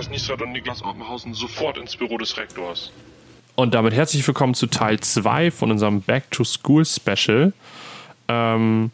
[0.00, 2.90] Lukas Niesrat und Niklas Oppenhausen sofort ins Büro des Rektors.
[3.54, 7.52] Und damit herzlich willkommen zu Teil 2 von unserem Back to School Special.
[8.26, 8.92] Ähm,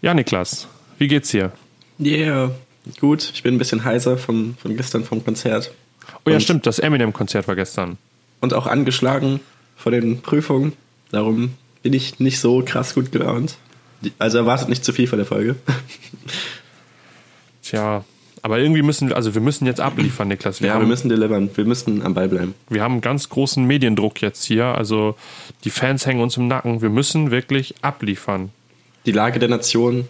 [0.00, 0.66] ja, Niklas,
[0.96, 1.52] wie geht's dir?
[2.00, 2.52] Yeah,
[2.98, 3.30] gut.
[3.34, 5.70] Ich bin ein bisschen heiser von, von gestern vom Konzert.
[6.24, 7.98] Oh ja, Und- stimmt, das Eminem-Konzert war gestern.
[8.40, 9.40] Und auch angeschlagen
[9.76, 10.72] vor den Prüfungen.
[11.10, 13.58] Darum bin ich nicht so krass gut gelaunt.
[14.18, 15.56] Also erwartet nicht zu viel von der Folge.
[17.62, 18.02] Tja,
[18.42, 20.60] aber irgendwie müssen wir, also wir müssen jetzt abliefern, Niklas.
[20.60, 21.50] Wir, Ja, haben, wir müssen delivern.
[21.54, 22.54] Wir müssen am Ball bleiben.
[22.68, 24.66] wir haben ganz großen Mediendruck jetzt hier.
[24.66, 25.16] Also
[25.64, 26.82] die Fans hängen uns im Nacken.
[26.82, 28.50] Wir müssen wirklich abliefern.
[29.06, 30.08] Die Lage der Nation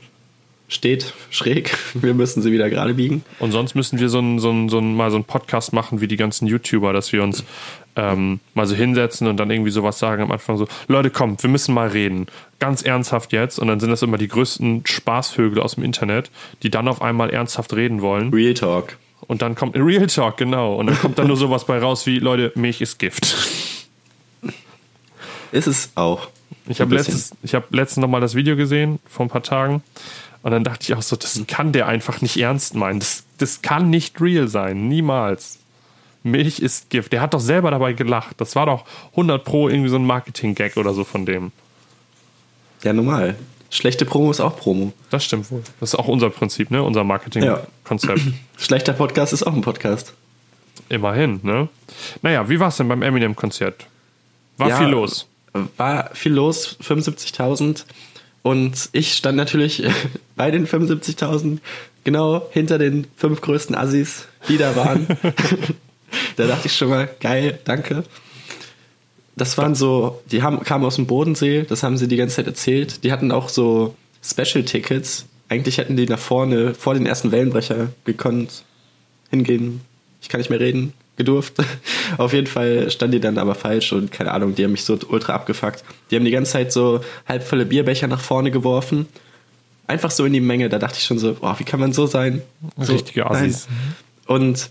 [0.68, 1.76] steht schräg.
[1.94, 3.24] Wir müssen sie wieder gerade biegen.
[3.38, 6.00] Und sonst müssen wir so ein, so ein, so ein, mal so einen Podcast machen
[6.00, 7.42] wie die ganzen YouTuber, dass wir uns
[7.98, 11.50] ähm, mal so hinsetzen und dann irgendwie sowas sagen am Anfang so, Leute, kommt, wir
[11.50, 12.26] müssen mal reden.
[12.60, 13.58] Ganz ernsthaft jetzt.
[13.58, 16.30] Und dann sind das immer die größten Spaßvögel aus dem Internet,
[16.62, 18.32] die dann auf einmal ernsthaft reden wollen.
[18.32, 18.96] Real Talk.
[19.26, 20.76] Und dann kommt Real Talk, genau.
[20.76, 23.36] Und dann kommt dann nur sowas bei raus wie, Leute, Milch ist Gift.
[25.50, 26.28] Ist es auch.
[26.66, 29.82] Ich habe letztens, ich hab letztens noch mal das Video gesehen, vor ein paar Tagen.
[30.42, 33.00] Und dann dachte ich auch so, das kann der einfach nicht ernst meinen.
[33.00, 34.86] Das, das kann nicht real sein.
[34.88, 35.58] Niemals.
[36.22, 37.12] Milch ist Gift.
[37.12, 38.40] Der hat doch selber dabei gelacht.
[38.40, 41.52] Das war doch 100 Pro irgendwie so ein Marketing-Gag oder so von dem.
[42.82, 43.36] Ja, normal.
[43.70, 44.92] Schlechte Promo ist auch Promo.
[45.10, 45.62] Das stimmt wohl.
[45.80, 46.82] Das ist auch unser Prinzip, ne?
[46.82, 48.20] Unser Marketing-Konzept.
[48.56, 50.14] Schlechter Podcast ist auch ein Podcast.
[50.88, 51.68] Immerhin, ne?
[52.22, 53.86] Naja, wie war es denn beim Eminem-Konzert?
[54.56, 55.26] War Ja, viel los.
[55.76, 57.84] War viel los, 75.000.
[58.42, 59.82] Und ich stand natürlich
[60.36, 61.58] bei den 75.000
[62.04, 65.06] genau hinter den fünf größten Assis, die da waren.
[66.36, 68.04] da dachte ich schon mal, geil, danke.
[69.36, 72.46] Das waren so, die haben, kamen aus dem Bodensee, das haben sie die ganze Zeit
[72.46, 73.04] erzählt.
[73.04, 75.26] Die hatten auch so Special-Tickets.
[75.48, 78.64] Eigentlich hätten die nach vorne, vor den ersten Wellenbrecher gekonnt,
[79.30, 79.80] hingehen.
[80.20, 81.54] Ich kann nicht mehr reden, gedurft.
[82.18, 84.98] Auf jeden Fall stand die dann aber falsch und keine Ahnung, die haben mich so
[85.08, 85.84] ultra abgefuckt.
[86.10, 89.06] Die haben die ganze Zeit so halbvolle Bierbecher nach vorne geworfen.
[89.86, 92.06] Einfach so in die Menge, da dachte ich schon so, oh, wie kann man so
[92.06, 92.42] sein?
[92.76, 93.68] So, Richtige Assis.
[93.68, 93.94] nein.
[94.26, 94.70] Und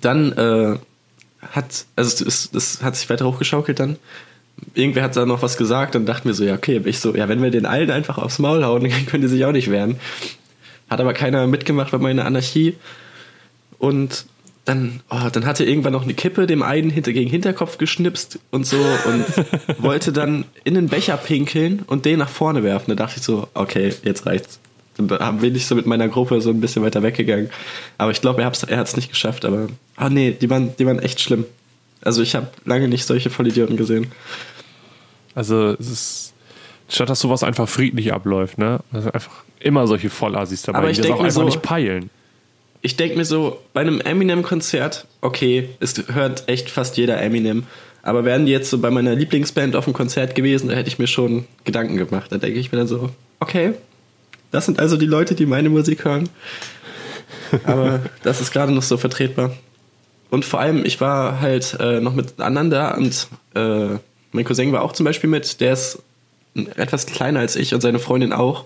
[0.00, 0.76] dann äh,
[1.42, 3.96] hat, also es, es hat sich weiter hochgeschaukelt dann.
[4.74, 7.28] Irgendwer hat da noch was gesagt und dachten wir so, ja, okay, ich so, ja,
[7.28, 9.96] wenn wir den allen einfach aufs Maul hauen, dann können die sich auch nicht wehren.
[10.88, 12.74] Hat aber keiner mitgemacht bei meiner Anarchie.
[13.78, 14.26] Und
[14.64, 18.66] dann, oh, dann hatte irgendwann noch eine Kippe dem einen hinter, gegen Hinterkopf geschnipst und
[18.66, 19.24] so und
[19.82, 22.90] wollte dann in den Becher pinkeln und den nach vorne werfen.
[22.90, 24.58] Da dachte ich so, okay, jetzt reicht's.
[24.98, 27.50] Dann bin ich so mit meiner Gruppe so ein bisschen weiter weggegangen.
[27.98, 29.44] Aber ich glaube, er hat's, er hat's nicht geschafft.
[29.44, 31.44] Aber, ah nee, die waren, die waren echt schlimm.
[32.02, 34.06] Also ich habe lange nicht solche Vollidioten gesehen.
[35.34, 36.32] Also es ist,
[36.88, 38.80] statt dass sowas einfach friedlich abläuft, ne?
[38.92, 41.62] Also einfach immer solche Vollassis dabei, Aber ich die das auch mir einfach so- nicht
[41.62, 42.10] peilen.
[42.82, 47.64] Ich denke mir so, bei einem Eminem-Konzert, okay, es hört echt fast jeder Eminem.
[48.02, 50.98] Aber wären die jetzt so bei meiner Lieblingsband auf dem Konzert gewesen, da hätte ich
[51.00, 52.30] mir schon Gedanken gemacht.
[52.30, 53.72] Da denke ich mir dann so, okay,
[54.56, 56.30] das sind also die Leute, die meine Musik hören.
[57.64, 59.54] Aber das ist gerade noch so vertretbar.
[60.30, 63.98] Und vor allem, ich war halt äh, noch mit anderen da und äh,
[64.32, 65.98] mein Cousin war auch zum Beispiel mit, der ist
[66.76, 68.64] etwas kleiner als ich und seine Freundin auch.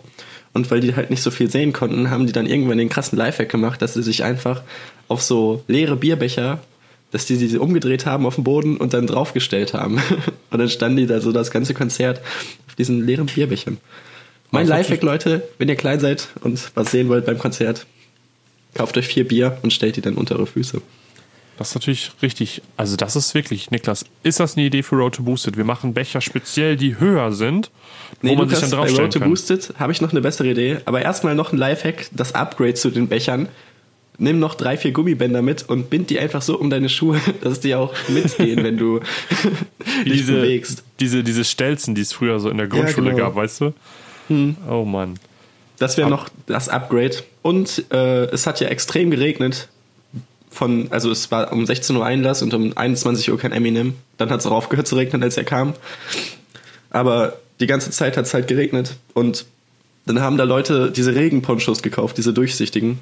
[0.52, 3.18] Und weil die halt nicht so viel sehen konnten, haben die dann irgendwann den krassen
[3.18, 4.62] Lifehack gemacht, dass sie sich einfach
[5.08, 6.60] auf so leere Bierbecher,
[7.10, 10.00] dass die sie umgedreht haben auf dem Boden und dann draufgestellt haben.
[10.52, 12.20] Und dann standen die da so das ganze Konzert
[12.66, 13.78] auf diesen leeren Bierbechern.
[14.50, 17.86] Mein Lifehack, Leute, wenn ihr klein seid und was sehen wollt beim Konzert,
[18.74, 20.82] kauft euch vier Bier und stellt die dann unter eure Füße.
[21.60, 22.62] Das ist natürlich richtig.
[22.78, 25.58] Also das ist wirklich, Niklas, ist das eine Idee für Road to Boosted?
[25.58, 27.70] Wir machen Becher speziell, die höher sind,
[28.22, 29.28] wo Nee, man Lukas, sich dann bei draufstellen Road to kann.
[29.28, 30.78] Boosted habe ich noch eine bessere Idee.
[30.86, 33.48] Aber erstmal noch ein Lifehack, das Upgrade zu den Bechern.
[34.16, 37.60] Nimm noch drei, vier Gummibänder mit und bind die einfach so um deine Schuhe, dass
[37.60, 39.00] die auch mitgehen, wenn du
[40.06, 40.82] dich diese, bewegst.
[40.98, 43.24] diese, diese Stelzen, die es früher so in der Grundschule genau.
[43.24, 43.74] gab, weißt du?
[44.68, 45.18] Oh Mann.
[45.78, 47.16] Das wäre noch das Upgrade.
[47.42, 49.68] Und äh, es hat ja extrem geregnet.
[50.50, 53.94] Von, also es war um 16 Uhr Einlass und um 21 Uhr kein Eminem.
[54.18, 55.74] Dann hat es auch aufgehört zu regnen, als er kam.
[56.90, 58.96] Aber die ganze Zeit hat es halt geregnet.
[59.14, 59.46] Und
[60.06, 62.98] dann haben da Leute diese Regenponchos gekauft, diese durchsichtigen.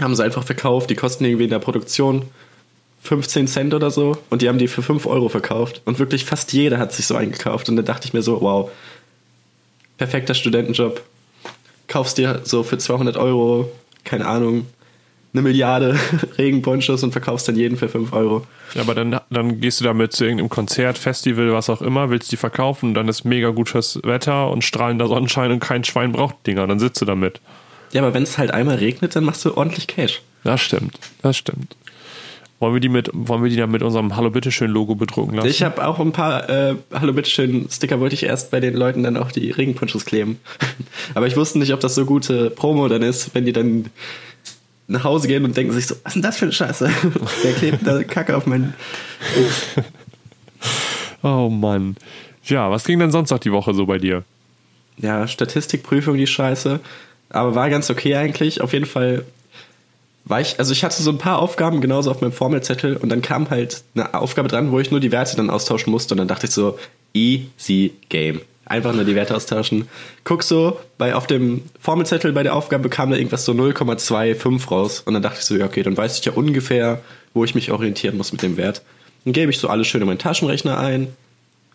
[0.00, 0.90] Haben sie einfach verkauft.
[0.90, 2.22] Die kosten irgendwie in der Produktion
[3.02, 4.16] 15 Cent oder so.
[4.28, 5.82] Und die haben die für 5 Euro verkauft.
[5.86, 7.68] Und wirklich fast jeder hat sich so eingekauft.
[7.68, 8.70] Und da dachte ich mir so, wow,
[10.00, 11.02] perfekter Studentenjob.
[11.86, 13.70] Kaufst dir so für 200 Euro,
[14.02, 14.66] keine Ahnung,
[15.34, 16.00] eine Milliarde
[16.38, 18.46] Regenponchos und verkaufst dann jeden für 5 Euro.
[18.74, 22.32] Ja, aber dann, dann gehst du damit zu irgendeinem Konzert, Festival, was auch immer, willst
[22.32, 26.46] die verkaufen und dann ist mega gutes Wetter und strahlender Sonnenschein und kein Schwein braucht
[26.46, 26.66] Dinger.
[26.66, 27.42] Dann sitzt du damit.
[27.92, 30.22] Ja, aber wenn es halt einmal regnet, dann machst du ordentlich Cash.
[30.44, 31.76] Das stimmt, das stimmt.
[32.60, 35.48] Wollen wir die mit, wollen wir die dann mit unserem Hallo bitteschön Logo bedrucken lassen?
[35.48, 39.02] Ich habe auch ein paar äh, Hallo bitteschön Sticker wollte ich erst bei den Leuten
[39.02, 40.38] dann auch die Regenponchos kleben.
[41.14, 43.86] Aber ich wusste nicht, ob das so gute Promo dann ist, wenn die dann
[44.88, 46.90] nach Hause gehen und denken sich so, was ist denn das für eine Scheiße?
[47.44, 48.74] Der klebt da Kacke auf meinen.
[51.22, 51.96] oh Mann.
[52.44, 54.22] Ja, was ging denn sonst noch die Woche so bei dir?
[54.98, 56.78] Ja, Statistikprüfung, die Scheiße.
[57.30, 58.60] Aber war ganz okay eigentlich.
[58.60, 59.24] Auf jeden Fall
[60.30, 63.22] war ich, also ich hatte so ein paar Aufgaben genauso auf meinem Formelzettel und dann
[63.22, 66.28] kam halt eine Aufgabe dran, wo ich nur die Werte dann austauschen musste und dann
[66.28, 66.78] dachte ich so,
[67.12, 68.40] easy game.
[68.64, 69.88] Einfach nur die Werte austauschen.
[70.22, 75.02] Guck so, bei auf dem Formelzettel bei der Aufgabe kam da irgendwas so 0,25 raus
[75.04, 77.00] und dann dachte ich so, ja okay, dann weiß ich ja ungefähr,
[77.34, 78.82] wo ich mich orientieren muss mit dem Wert.
[79.24, 81.08] Dann gebe ich so alles schön in meinen Taschenrechner ein.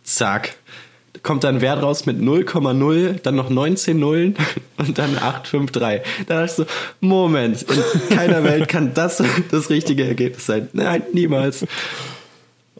[0.03, 0.55] Zack
[1.23, 4.35] kommt dann ein Wert raus mit 0,0, dann noch 19 Nullen
[4.77, 6.01] und dann 853.
[6.27, 6.65] Da dachte ich so,
[6.99, 10.69] Moment, in keiner Welt kann das das richtige Ergebnis sein.
[10.73, 11.65] Nein, niemals.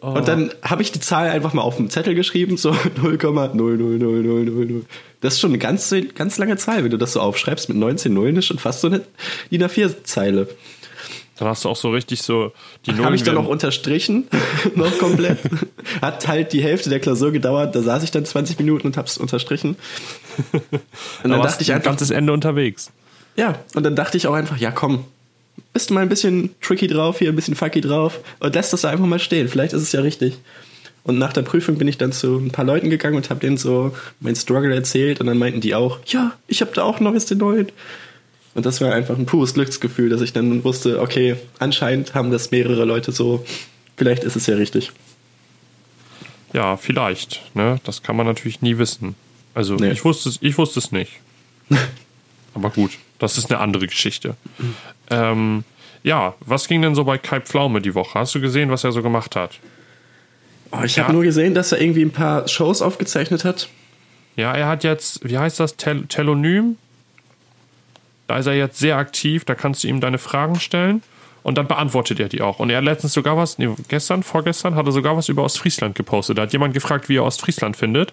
[0.00, 0.08] Oh.
[0.08, 2.70] Und dann habe ich die Zahl einfach mal auf dem Zettel geschrieben, so
[3.02, 4.82] 0,00000.
[5.20, 8.12] Das ist schon eine ganz, ganz lange Zahl, wenn du das so aufschreibst mit 19
[8.12, 9.00] Nullen, ist schon fast so eine
[9.50, 10.48] DIN A4-Zeile.
[11.38, 12.52] Dann hast du auch so richtig so
[12.86, 13.04] die Nullen.
[13.04, 14.26] Habe ich dann noch unterstrichen,
[14.74, 15.38] noch komplett.
[16.00, 17.74] Hat halt die Hälfte der Klausur gedauert.
[17.74, 19.76] Da saß ich dann 20 Minuten und hab's unterstrichen.
[20.62, 22.90] Und dann da dachte ich einfach, ein ganzes Ende unterwegs.
[23.36, 25.04] Ja, und dann dachte ich auch einfach, ja komm,
[25.72, 28.84] bist du mal ein bisschen tricky drauf, hier ein bisschen fucky drauf und lässt das
[28.84, 29.48] einfach mal stehen.
[29.48, 30.38] Vielleicht ist es ja richtig.
[31.02, 33.56] Und nach der Prüfung bin ich dann zu ein paar Leuten gegangen und habe denen
[33.56, 37.26] so mein Struggle erzählt und dann meinten die auch, ja, ich habe da auch neues
[37.26, 37.68] den neuen.
[38.56, 42.52] Und das war einfach ein pures Glücksgefühl, dass ich dann wusste, okay, anscheinend haben das
[42.52, 43.44] mehrere Leute so,
[43.98, 44.92] vielleicht ist es ja richtig.
[46.54, 47.42] Ja, vielleicht.
[47.54, 47.78] Ne?
[47.84, 49.14] Das kann man natürlich nie wissen.
[49.52, 49.90] Also nee.
[49.90, 51.12] ich wusste es, ich wusste es nicht.
[52.54, 54.36] Aber gut, das ist eine andere Geschichte.
[55.10, 55.62] ähm,
[56.02, 58.18] ja, was ging denn so bei Kai Pflaume die Woche?
[58.18, 59.60] Hast du gesehen, was er so gemacht hat?
[60.72, 63.68] Oh, ich habe nur gesehen, dass er irgendwie ein paar Shows aufgezeichnet hat.
[64.34, 66.78] Ja, er hat jetzt, wie heißt das, Tel Telonym?
[68.26, 71.02] Da ist er jetzt sehr aktiv, da kannst du ihm deine Fragen stellen
[71.46, 72.58] und dann beantwortet er die auch.
[72.58, 75.94] Und er hat letztens sogar was, nee, gestern, vorgestern, hat er sogar was über Ostfriesland
[75.94, 76.38] gepostet.
[76.38, 78.12] Da hat jemand gefragt, wie er Ostfriesland findet.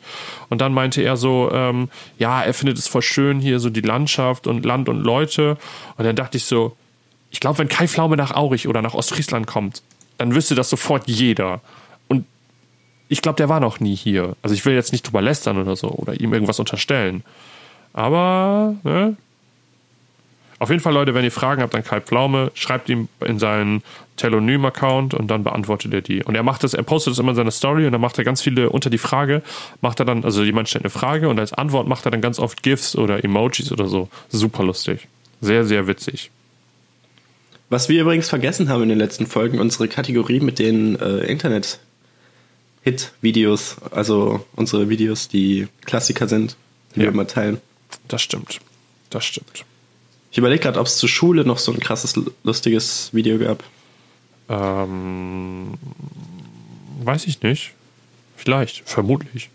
[0.49, 1.89] Und dann meinte er so, ähm,
[2.19, 5.57] ja, er findet es voll schön hier, so die Landschaft und Land und Leute.
[5.97, 6.77] Und dann dachte ich so,
[7.31, 9.81] ich glaube, wenn Kai Pflaume nach Aurich oder nach Ostfriesland kommt,
[10.19, 11.61] dann wüsste das sofort jeder.
[12.07, 12.25] Und
[13.07, 14.35] ich glaube, der war noch nie hier.
[14.43, 17.23] Also ich will jetzt nicht drüber lästern oder so oder ihm irgendwas unterstellen.
[17.93, 19.17] Aber, ne,
[20.59, 23.81] auf jeden Fall, Leute, wenn ihr Fragen habt an Kai Pflaume, schreibt ihm in seinen
[24.17, 26.23] Telonym-Account und dann beantwortet er die.
[26.23, 28.23] Und er macht das, er postet das immer in seiner Story und dann macht er
[28.23, 29.41] ganz viele unter die Frage,
[29.81, 32.39] macht er dann, also jemand stellt eine Frage und als Antwort macht er dann ganz
[32.39, 34.09] oft GIFs oder Emojis oder so.
[34.29, 35.07] Super lustig.
[35.41, 36.31] Sehr, sehr witzig.
[37.69, 43.77] Was wir übrigens vergessen haben in den letzten Folgen, unsere Kategorie mit den äh, Internet-Hit-Videos,
[43.91, 46.55] also unsere Videos, die Klassiker sind,
[46.95, 47.05] die ja.
[47.05, 47.59] wir immer teilen.
[48.07, 48.59] Das stimmt.
[49.09, 49.65] Das stimmt.
[50.33, 53.63] Ich überlege gerade, ob es zur Schule noch so ein krasses, lustiges Video gab.
[54.49, 55.75] Ähm,
[57.03, 57.73] weiß ich nicht.
[58.35, 59.51] Vielleicht, vermutlich.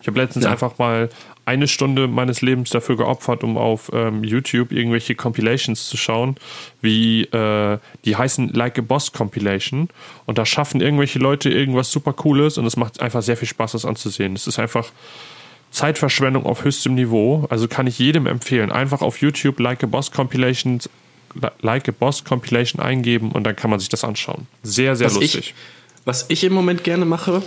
[0.00, 0.52] Ich habe letztens ja.
[0.52, 1.10] einfach mal
[1.44, 6.36] eine Stunde meines Lebens dafür geopfert, um auf ähm, YouTube irgendwelche Compilations zu schauen,
[6.80, 9.88] wie äh, die heißen Like a Boss Compilation.
[10.24, 13.72] Und da schaffen irgendwelche Leute irgendwas super Cooles und es macht einfach sehr viel Spaß,
[13.72, 14.36] das anzusehen.
[14.36, 14.92] Es ist einfach
[15.74, 17.46] Zeitverschwendung auf höchstem Niveau.
[17.50, 18.72] Also kann ich jedem empfehlen.
[18.72, 20.78] Einfach auf YouTube Like a Boss Compilation,
[21.60, 24.46] Like a Boss Compilation eingeben und dann kann man sich das anschauen.
[24.62, 25.38] Sehr, sehr was lustig.
[25.38, 25.54] Ich,
[26.04, 27.42] was ich im Moment gerne mache,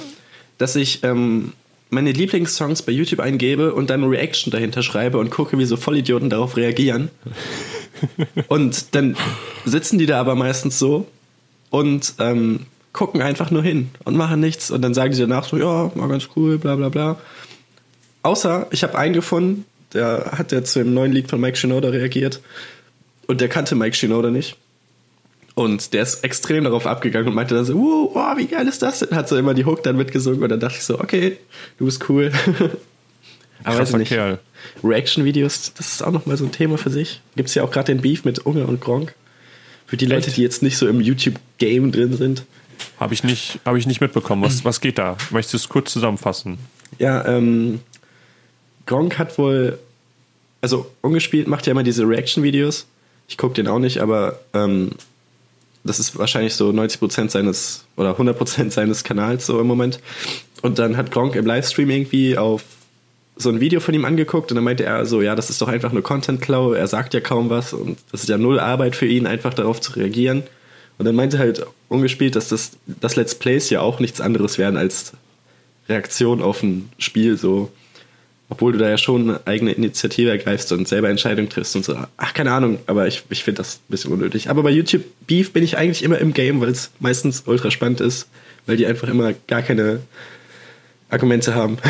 [0.57, 1.53] dass ich ähm,
[1.89, 6.29] meine Lieblingssongs bei YouTube eingebe und dann Reaction dahinter schreibe und gucke, wie so Vollidioten
[6.29, 7.09] darauf reagieren.
[8.49, 9.15] und dann
[9.63, 11.07] sitzen die da aber meistens so
[11.69, 15.57] und ähm, gucken einfach nur hin und machen nichts und dann sagen die danach so,
[15.57, 17.17] ja, war ganz cool, bla bla bla.
[18.23, 21.89] Außer, ich habe einen gefunden, der hat ja zu dem neuen Lied von Mike Shinoda
[21.89, 22.41] reagiert.
[23.27, 24.57] Und der kannte Mike Shinoda nicht.
[25.55, 28.83] Und der ist extrem darauf abgegangen und meinte dann so, wow, wow, wie geil ist
[28.83, 29.15] das denn?
[29.15, 31.37] Hat so immer die Hook dann mitgesungen und dann dachte ich so, okay,
[31.79, 32.31] du bist cool.
[33.63, 34.09] Aber weiß ich nicht.
[34.09, 34.39] Kerl.
[34.83, 37.21] Reaction-Videos, das ist auch nochmal so ein Thema für sich.
[37.35, 39.15] Gibt es ja auch gerade den Beef mit Unge und Gronk.
[39.87, 42.43] Für die Leute, die jetzt nicht so im YouTube-Game drin sind.
[42.99, 44.43] Habe ich, nicht, hab ich nicht mitbekommen.
[44.43, 45.17] Was, was geht da?
[45.31, 46.59] Möchtest du es kurz zusammenfassen?
[46.99, 47.79] Ja, ähm,
[48.87, 49.77] Gronk hat wohl,
[50.61, 52.87] also ungespielt macht ja immer diese Reaction-Videos.
[53.27, 54.91] Ich gucke den auch nicht, aber ähm,
[55.83, 59.99] das ist wahrscheinlich so 90% seines oder 100% seines Kanals so im Moment.
[60.61, 62.63] Und dann hat Gronk im Livestream irgendwie auf
[63.35, 65.67] so ein Video von ihm angeguckt und dann meinte er so, ja, das ist doch
[65.67, 69.05] einfach nur Content-Klau, er sagt ja kaum was und das ist ja null Arbeit für
[69.05, 70.43] ihn, einfach darauf zu reagieren.
[70.97, 74.77] Und dann meinte halt ungespielt, dass das, das Let's Plays ja auch nichts anderes wären
[74.77, 75.13] als
[75.87, 77.71] Reaktion auf ein Spiel, so.
[78.49, 81.97] Obwohl du da ja schon eine eigene Initiative ergreifst und selber Entscheidungen triffst und so.
[82.15, 84.49] Ach, keine Ahnung, aber ich, ich finde das ein bisschen unnötig.
[84.49, 87.99] Aber bei YouTube Beef bin ich eigentlich immer im Game, weil es meistens ultra spannend
[87.99, 88.29] ist,
[88.65, 89.99] weil die einfach immer gar keine
[91.09, 91.77] Argumente haben.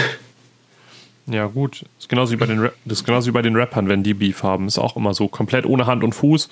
[1.30, 1.82] Ja, gut.
[1.82, 4.14] Das ist, genauso wie bei den das ist genauso wie bei den Rappern, wenn die
[4.14, 4.68] Beef haben.
[4.68, 6.48] Ist auch immer so komplett ohne Hand und Fuß.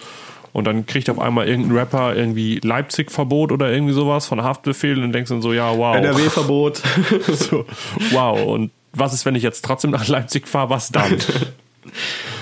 [0.52, 5.12] Und dann kriegt auf einmal irgendein Rapper irgendwie Leipzig-Verbot oder irgendwie sowas von Haftbefehl und
[5.12, 5.96] denkst dann so, ja, wow.
[5.96, 6.82] NRW-Verbot.
[7.28, 7.66] so,
[8.12, 8.42] wow.
[8.42, 10.70] Und was ist, wenn ich jetzt trotzdem nach Leipzig fahre?
[10.70, 11.18] Was dann?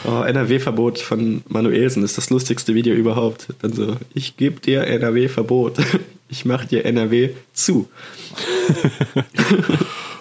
[0.06, 3.48] Oh, NRW-Verbot von Manuelsen ist das lustigste Video überhaupt.
[3.62, 5.78] Dann so, ich gebe dir NRW-Verbot.
[6.30, 7.88] Ich mach dir NRW zu.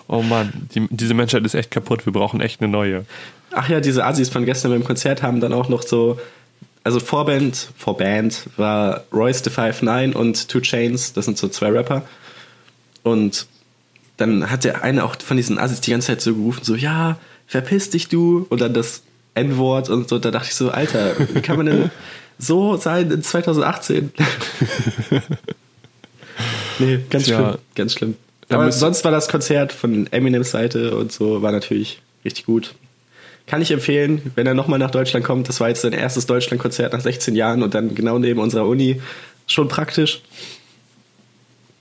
[0.09, 2.05] Oh Mann, die, diese Menschheit ist echt kaputt.
[2.05, 3.07] Wir brauchen echt eine neue.
[3.51, 6.21] Ach ja, diese Assis von gestern beim Konzert haben dann auch noch so,
[6.85, 11.71] also Vorband, Vorband war Royce the Five Nine und Two Chains, das sind so zwei
[11.71, 12.03] Rapper.
[13.03, 13.47] Und
[14.23, 17.19] dann hat der eine auch von diesen Assis die ganze Zeit so gerufen, so, ja,
[17.47, 19.03] verpiss dich du, und dann das
[19.35, 21.91] N-Wort und so, da dachte ich so, Alter, wie kann man denn
[22.39, 24.13] so sein in 2018?
[26.79, 27.37] nee, ganz Tja.
[27.37, 28.17] schlimm, ganz schlimm.
[28.49, 32.75] Aber sonst war das Konzert von Eminems Seite und so, war natürlich richtig gut.
[33.47, 35.49] Kann ich empfehlen, wenn er nochmal nach Deutschland kommt.
[35.49, 39.01] Das war jetzt sein erstes Deutschlandkonzert nach 16 Jahren und dann genau neben unserer Uni.
[39.47, 40.23] Schon praktisch.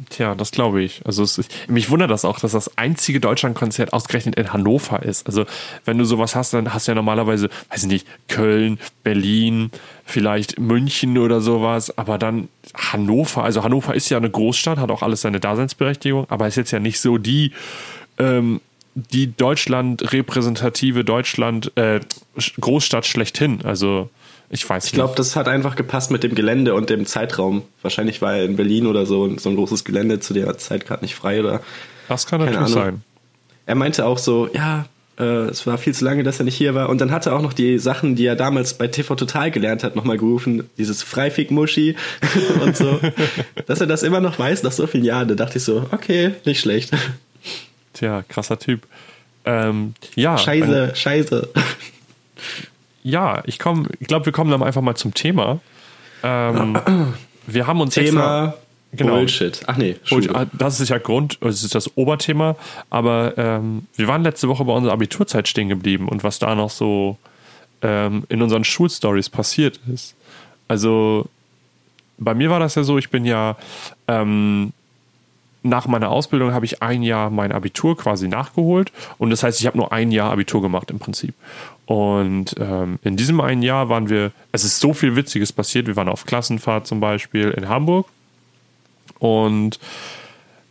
[0.09, 1.01] Tja, das glaube ich.
[1.05, 5.27] Also es, mich wundert das auch, dass das einzige Deutschlandkonzert ausgerechnet in Hannover ist.
[5.27, 5.45] Also
[5.85, 9.71] wenn du sowas hast, dann hast du ja normalerweise, weiß ich nicht, Köln, Berlin,
[10.05, 13.43] vielleicht München oder sowas, aber dann Hannover.
[13.43, 16.79] Also Hannover ist ja eine Großstadt, hat auch alles seine Daseinsberechtigung, aber ist jetzt ja
[16.79, 17.51] nicht so die
[18.17, 18.61] ähm,
[18.93, 22.01] die Deutschland repräsentative Deutschland äh,
[22.59, 23.61] Großstadt schlechthin.
[23.63, 24.09] Also
[24.53, 27.63] ich weiß Ich glaube, das hat einfach gepasst mit dem Gelände und dem Zeitraum.
[27.81, 31.03] Wahrscheinlich war er in Berlin oder so so ein großes Gelände zu der Zeit gerade
[31.03, 31.61] nicht frei oder.
[32.09, 32.73] Das kann natürlich Ahnung.
[32.73, 33.03] sein.
[33.65, 34.85] Er meinte auch so, ja,
[35.17, 36.89] äh, es war viel zu lange, dass er nicht hier war.
[36.89, 39.85] Und dann hat er auch noch die Sachen, die er damals bei TV Total gelernt
[39.85, 40.69] hat, nochmal gerufen.
[40.77, 41.95] Dieses Freifick-Muschi
[42.61, 42.99] und so.
[43.67, 45.29] Dass er das immer noch weiß nach so vielen Jahren.
[45.29, 46.91] Da dachte ich so, okay, nicht schlecht.
[47.93, 48.85] Tja, krasser Typ.
[49.45, 51.49] Ähm, ja, Scheiße, scheiße.
[53.03, 55.59] Ja, ich komme, ich glaube, wir kommen dann einfach mal zum Thema.
[56.23, 56.77] Ähm,
[57.47, 58.55] wir haben uns Thema
[58.93, 59.15] Genau.
[59.15, 59.61] Bullshit.
[59.67, 60.49] Ach nee, Extra, Schule.
[60.51, 62.57] das ist ja Grund, das ist das Oberthema,
[62.89, 66.69] aber ähm, wir waren letzte Woche bei unserer Abiturzeit stehen geblieben und was da noch
[66.69, 67.17] so
[67.81, 70.15] ähm, in unseren Schulstories passiert ist.
[70.67, 71.27] Also
[72.17, 73.55] bei mir war das ja so, ich bin ja
[74.09, 74.73] ähm,
[75.63, 79.67] nach meiner Ausbildung habe ich ein Jahr mein Abitur quasi nachgeholt und das heißt, ich
[79.67, 81.35] habe nur ein Jahr Abitur gemacht im Prinzip.
[81.85, 85.87] Und ähm, in diesem einen Jahr waren wir, es ist so viel Witziges passiert.
[85.87, 88.07] Wir waren auf Klassenfahrt zum Beispiel in Hamburg
[89.19, 89.79] und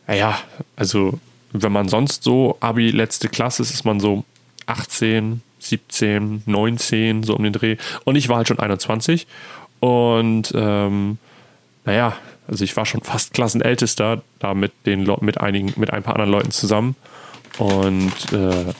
[0.07, 0.39] naja,
[0.75, 1.21] also
[1.53, 4.25] wenn man sonst so Abi letzte Klasse ist, ist man so
[4.67, 7.77] 18, 17, 19, so um den Dreh.
[8.05, 9.27] Und ich war halt schon 21.
[9.79, 11.19] Und ähm,
[11.85, 12.17] naja,
[12.51, 16.15] also ich war schon fast Klassenältester, da mit den Le mit einigen, mit ein paar
[16.15, 16.97] anderen Leuten zusammen.
[17.59, 18.73] Und äh,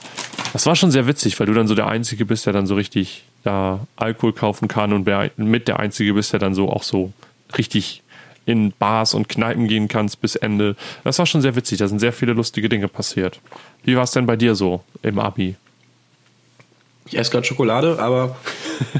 [0.51, 2.75] das war schon sehr witzig, weil du dann so der Einzige bist, der dann so
[2.75, 7.13] richtig da Alkohol kaufen kann und mit der Einzige bist, der dann so auch so
[7.57, 8.03] richtig
[8.45, 10.75] in Bars und Kneipen gehen kannst bis Ende.
[11.05, 13.39] Das war schon sehr witzig, da sind sehr viele lustige Dinge passiert.
[13.85, 15.55] Wie war es denn bei dir so im Abi?
[17.05, 18.35] Ich esse gerade Schokolade, aber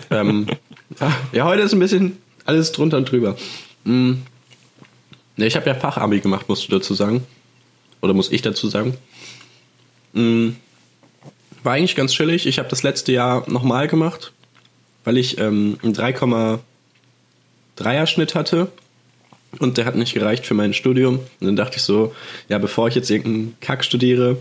[0.09, 0.47] ähm,
[1.33, 3.35] ja, heute ist ein bisschen alles drunter und drüber.
[3.83, 4.13] Mm.
[5.37, 7.25] Ne, ich habe ja Fachabi gemacht, musst du dazu sagen.
[8.01, 8.97] Oder muss ich dazu sagen.
[10.13, 10.49] Mm.
[11.63, 12.47] War eigentlich ganz chillig.
[12.47, 14.33] Ich habe das letzte Jahr nochmal gemacht,
[15.03, 18.71] weil ich ähm, einen 3,3er Schnitt hatte.
[19.59, 21.19] Und der hat nicht gereicht für mein Studium.
[21.39, 22.15] Und dann dachte ich so,
[22.49, 24.37] ja, bevor ich jetzt irgendeinen Kack studiere,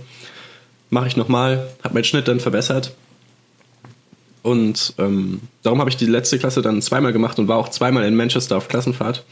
[0.89, 2.95] mache ich nochmal, habe meinen Schnitt dann verbessert.
[4.43, 8.05] Und ähm, darum habe ich die letzte Klasse dann zweimal gemacht und war auch zweimal
[8.05, 9.25] in Manchester auf Klassenfahrt.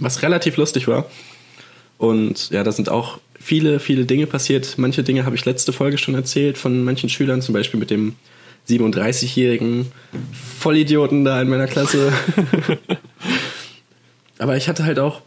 [0.00, 1.06] Was relativ lustig war.
[1.98, 4.78] Und ja, da sind auch viele, viele Dinge passiert.
[4.78, 8.14] Manche Dinge habe ich letzte Folge schon erzählt von manchen Schülern, zum Beispiel mit dem
[8.68, 9.90] 37-jährigen
[10.58, 12.12] Vollidioten da in meiner Klasse.
[14.38, 15.20] Aber ich hatte halt auch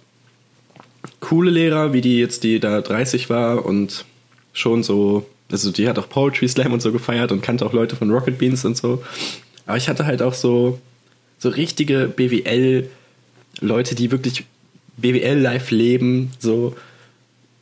[1.20, 4.06] coole Lehrer, wie die jetzt, die da 30 war und
[4.53, 7.96] schon so, also die hat auch Poetry Slam und so gefeiert und kannte auch Leute
[7.96, 9.03] von Rocket Beans und so.
[9.65, 10.80] Aber ich hatte halt auch so,
[11.39, 14.46] so richtige BWL-Leute, die wirklich
[14.98, 16.76] BWL live leben, so.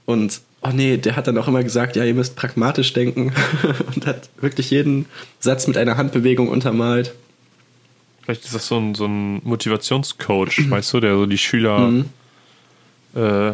[0.05, 3.33] Und oh nee, der hat dann auch immer gesagt, ja, ihr müsst pragmatisch denken
[3.95, 5.05] und hat wirklich jeden
[5.39, 7.13] Satz mit einer Handbewegung untermalt.
[8.23, 12.05] Vielleicht ist das so ein, so ein Motivationscoach, weißt du, der so die Schüler Mhm.
[13.15, 13.53] äh,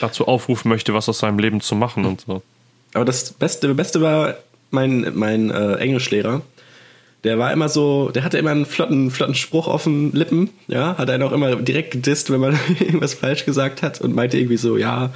[0.00, 2.42] dazu aufrufen möchte, was aus seinem Leben zu machen und so.
[2.92, 4.34] Aber das Beste, Beste war
[4.70, 6.42] mein, mein äh, Englischlehrer.
[7.24, 10.96] Der war immer so, der hatte immer einen flotten, flotten Spruch auf den Lippen, ja,
[10.96, 14.56] hat einen auch immer direkt gedisst, wenn man irgendwas falsch gesagt hat und meinte irgendwie
[14.56, 15.12] so, ja,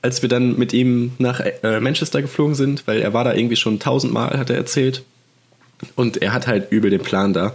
[0.00, 3.56] als wir dann mit ihm nach äh, Manchester geflogen sind, weil er war da irgendwie
[3.56, 5.02] schon tausendmal, hat er erzählt.
[5.96, 7.54] Und er hat halt übel den Plan da.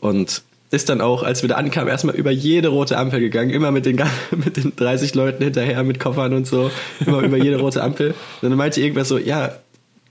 [0.00, 3.70] Und ist dann auch, als wir da ankamen, erstmal über jede rote Ampel gegangen, immer
[3.70, 4.00] mit den,
[4.32, 6.70] mit den 30 Leuten hinterher, mit Koffern und so,
[7.06, 8.14] immer über jede rote Ampel.
[8.42, 9.52] Und dann meinte irgendwer so, ja,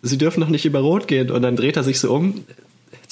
[0.01, 1.29] sie dürfen noch nicht über Rot gehen.
[1.29, 2.46] Und dann dreht er sich so um,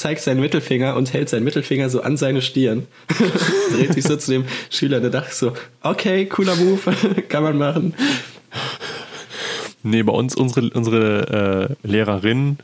[0.03, 2.87] zeigt seinen Mittelfinger und hält seinen Mittelfinger so an seine Stirn.
[3.73, 6.93] dreht sich so zu dem Schüler da dachte so, okay, cooler Move,
[7.29, 7.93] kann man machen.
[9.81, 12.57] Nee, bei uns, unsere, unsere äh, Lehrerin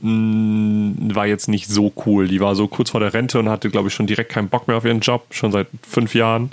[0.00, 2.28] mh, war jetzt nicht so cool.
[2.28, 4.66] Die war so kurz vor der Rente und hatte, glaube ich, schon direkt keinen Bock
[4.66, 6.50] mehr auf ihren Job, schon seit fünf Jahren.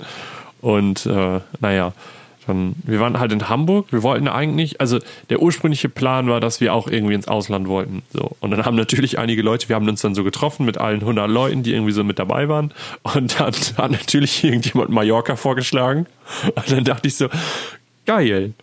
[0.60, 1.94] Und äh, naja,
[2.48, 3.86] dann, wir waren halt in Hamburg.
[3.90, 4.98] Wir wollten eigentlich, also
[5.30, 8.02] der ursprüngliche Plan war, dass wir auch irgendwie ins Ausland wollten.
[8.12, 8.36] So.
[8.40, 11.28] Und dann haben natürlich einige Leute, wir haben uns dann so getroffen mit allen 100
[11.28, 12.72] Leuten, die irgendwie so mit dabei waren.
[13.02, 16.06] Und dann hat natürlich irgendjemand Mallorca vorgeschlagen.
[16.54, 17.28] Und dann dachte ich so,
[18.06, 18.54] geil.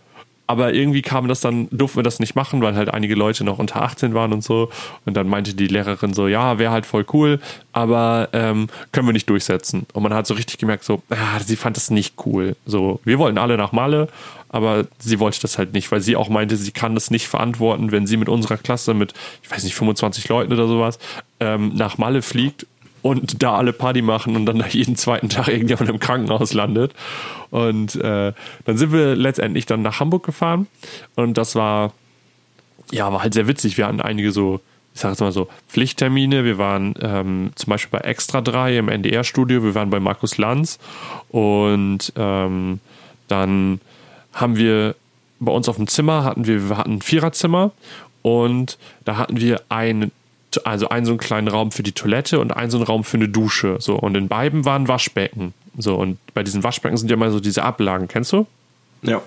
[0.46, 3.58] Aber irgendwie kam das dann, durften wir das nicht machen, weil halt einige Leute noch
[3.58, 4.70] unter 18 waren und so.
[5.04, 7.40] Und dann meinte die Lehrerin so, ja, wäre halt voll cool,
[7.72, 9.86] aber ähm, können wir nicht durchsetzen.
[9.92, 12.56] Und man hat so richtig gemerkt, so, ah, sie fand das nicht cool.
[12.64, 14.08] So, wir wollten alle nach Malle,
[14.48, 17.90] aber sie wollte das halt nicht, weil sie auch meinte, sie kann das nicht verantworten,
[17.90, 20.98] wenn sie mit unserer Klasse mit, ich weiß nicht, 25 Leuten oder sowas,
[21.40, 22.66] ähm, nach Malle fliegt
[23.06, 26.92] und da alle Party machen und dann jeden zweiten Tag irgendjemand im Krankenhaus landet.
[27.50, 28.32] Und äh,
[28.64, 30.66] dann sind wir letztendlich dann nach Hamburg gefahren
[31.14, 31.92] und das war,
[32.90, 33.78] ja, war halt sehr witzig.
[33.78, 34.60] Wir hatten einige so,
[34.92, 36.44] ich sag jetzt mal so, Pflichttermine.
[36.44, 40.80] Wir waren ähm, zum Beispiel bei Extra 3 im NDR-Studio, wir waren bei Markus Lanz
[41.28, 42.80] und ähm,
[43.28, 43.80] dann
[44.32, 44.96] haben wir
[45.38, 47.70] bei uns auf dem Zimmer hatten wir, wir hatten ein Viererzimmer
[48.22, 50.10] und da hatten wir ein,
[50.64, 53.16] also einen so einen kleinen Raum für die Toilette und einen so einen Raum für
[53.16, 53.76] eine Dusche.
[53.80, 55.54] So, und in beiden waren Waschbecken.
[55.78, 58.46] So, und bei diesen Waschbecken sind ja mal so diese Ablagen, kennst du?
[59.02, 59.22] Ja,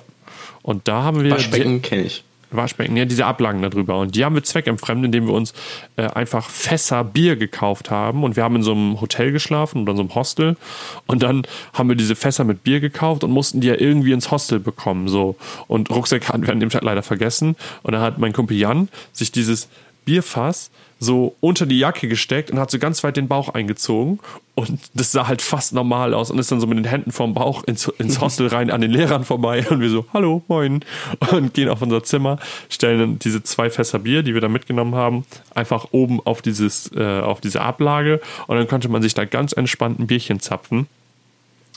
[0.61, 2.23] Und da haben wir Waschbecken kenne ich.
[2.51, 3.99] Waschbecken, ja, diese Ablagen darüber.
[3.99, 5.53] Und die haben wir zweckentfremd, indem wir uns
[5.97, 8.23] äh, einfach Fässer Bier gekauft haben.
[8.23, 10.57] Und wir haben in so einem Hotel geschlafen oder in so einem Hostel.
[11.05, 14.31] Und dann haben wir diese Fässer mit Bier gekauft und mussten die ja irgendwie ins
[14.31, 15.07] Hostel bekommen.
[15.07, 15.35] So.
[15.67, 17.55] Und Rucksack hatten wir an dem Tag leider vergessen.
[17.83, 19.69] Und dann hat mein Kumpel Jan sich dieses
[20.05, 24.19] Bierfass so unter die Jacke gesteckt und hat so ganz weit den Bauch eingezogen.
[24.55, 27.33] Und das sah halt fast normal aus und ist dann so mit den Händen vom
[27.33, 29.65] Bauch ins, ins Hostel rein an den Lehrern vorbei.
[29.69, 30.83] Und wir so, hallo, moin.
[31.31, 32.37] Und gehen auf unser Zimmer,
[32.69, 36.91] stellen dann diese zwei Fässer Bier, die wir da mitgenommen haben, einfach oben auf, dieses,
[36.93, 38.19] äh, auf diese Ablage.
[38.47, 40.87] Und dann konnte man sich da ganz entspannt ein Bierchen zapfen.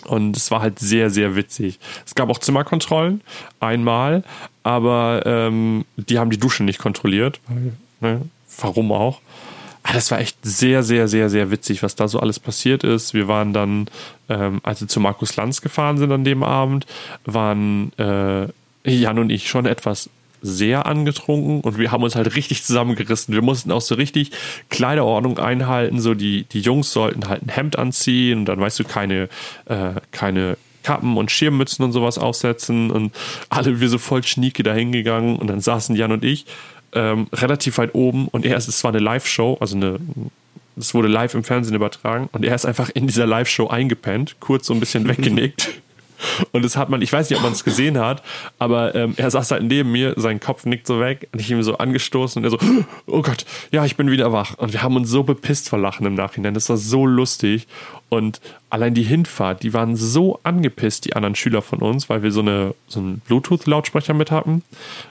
[0.05, 1.79] Und es war halt sehr, sehr witzig.
[2.05, 3.21] Es gab auch Zimmerkontrollen,
[3.61, 4.25] einmal,
[4.65, 7.41] aber ähm, die haben die Dusche nicht kontrolliert.
[7.47, 8.23] Weil, ne,
[8.61, 9.21] warum auch?
[9.83, 13.15] Aber das war echt sehr, sehr, sehr, sehr witzig, was da so alles passiert ist.
[13.15, 13.89] Wir waren dann,
[14.29, 16.87] ähm, als wir zu Markus Lanz gefahren sind an dem Abend,
[17.25, 18.47] waren äh,
[18.85, 20.09] Jan und ich schon etwas
[20.41, 23.33] sehr angetrunken und wir haben uns halt richtig zusammengerissen.
[23.33, 24.33] Wir mussten auch so richtig
[24.71, 26.01] Kleiderordnung einhalten.
[26.01, 29.29] So die, die Jungs sollten halt ein Hemd anziehen und dann weißt du keine,
[29.67, 33.13] äh, keine Kappen und Schirmmützen und sowas aufsetzen und
[33.49, 36.47] alle wir so voll schnieke da hingegangen und dann saßen Jan und ich
[36.95, 39.99] ähm, relativ weit oben und er ist, es war eine Live-Show, also eine,
[40.77, 44.67] es wurde live im Fernsehen übertragen und er ist einfach in dieser Live-Show eingepennt, kurz
[44.67, 45.71] so ein bisschen weggenickt.
[46.53, 48.23] Und das hat man, ich weiß nicht, ob man es gesehen hat,
[48.59, 51.63] aber ähm, er saß halt neben mir, sein Kopf nickt so weg und ich ihm
[51.63, 52.59] so angestoßen und er so,
[53.07, 54.55] oh Gott, ja, ich bin wieder wach.
[54.59, 56.55] Und wir haben uns so bepisst vor Lachen im Nachhinein.
[56.55, 57.67] Das war so lustig.
[58.09, 62.31] Und allein die Hinfahrt, die waren so angepisst, die anderen Schüler von uns, weil wir
[62.31, 64.63] so, eine, so einen Bluetooth-Lautsprecher mit hatten.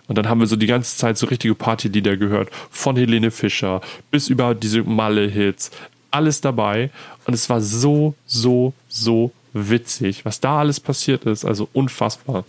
[0.08, 2.50] Und dann haben wir so die ganze Zeit so richtige Partylieder gehört.
[2.70, 5.72] Von Helene Fischer bis über diese Malle-Hits.
[6.12, 6.92] Alles dabei.
[7.26, 11.46] Und es war so, so, so witzig, was da alles passiert ist.
[11.46, 12.46] Also unfassbar.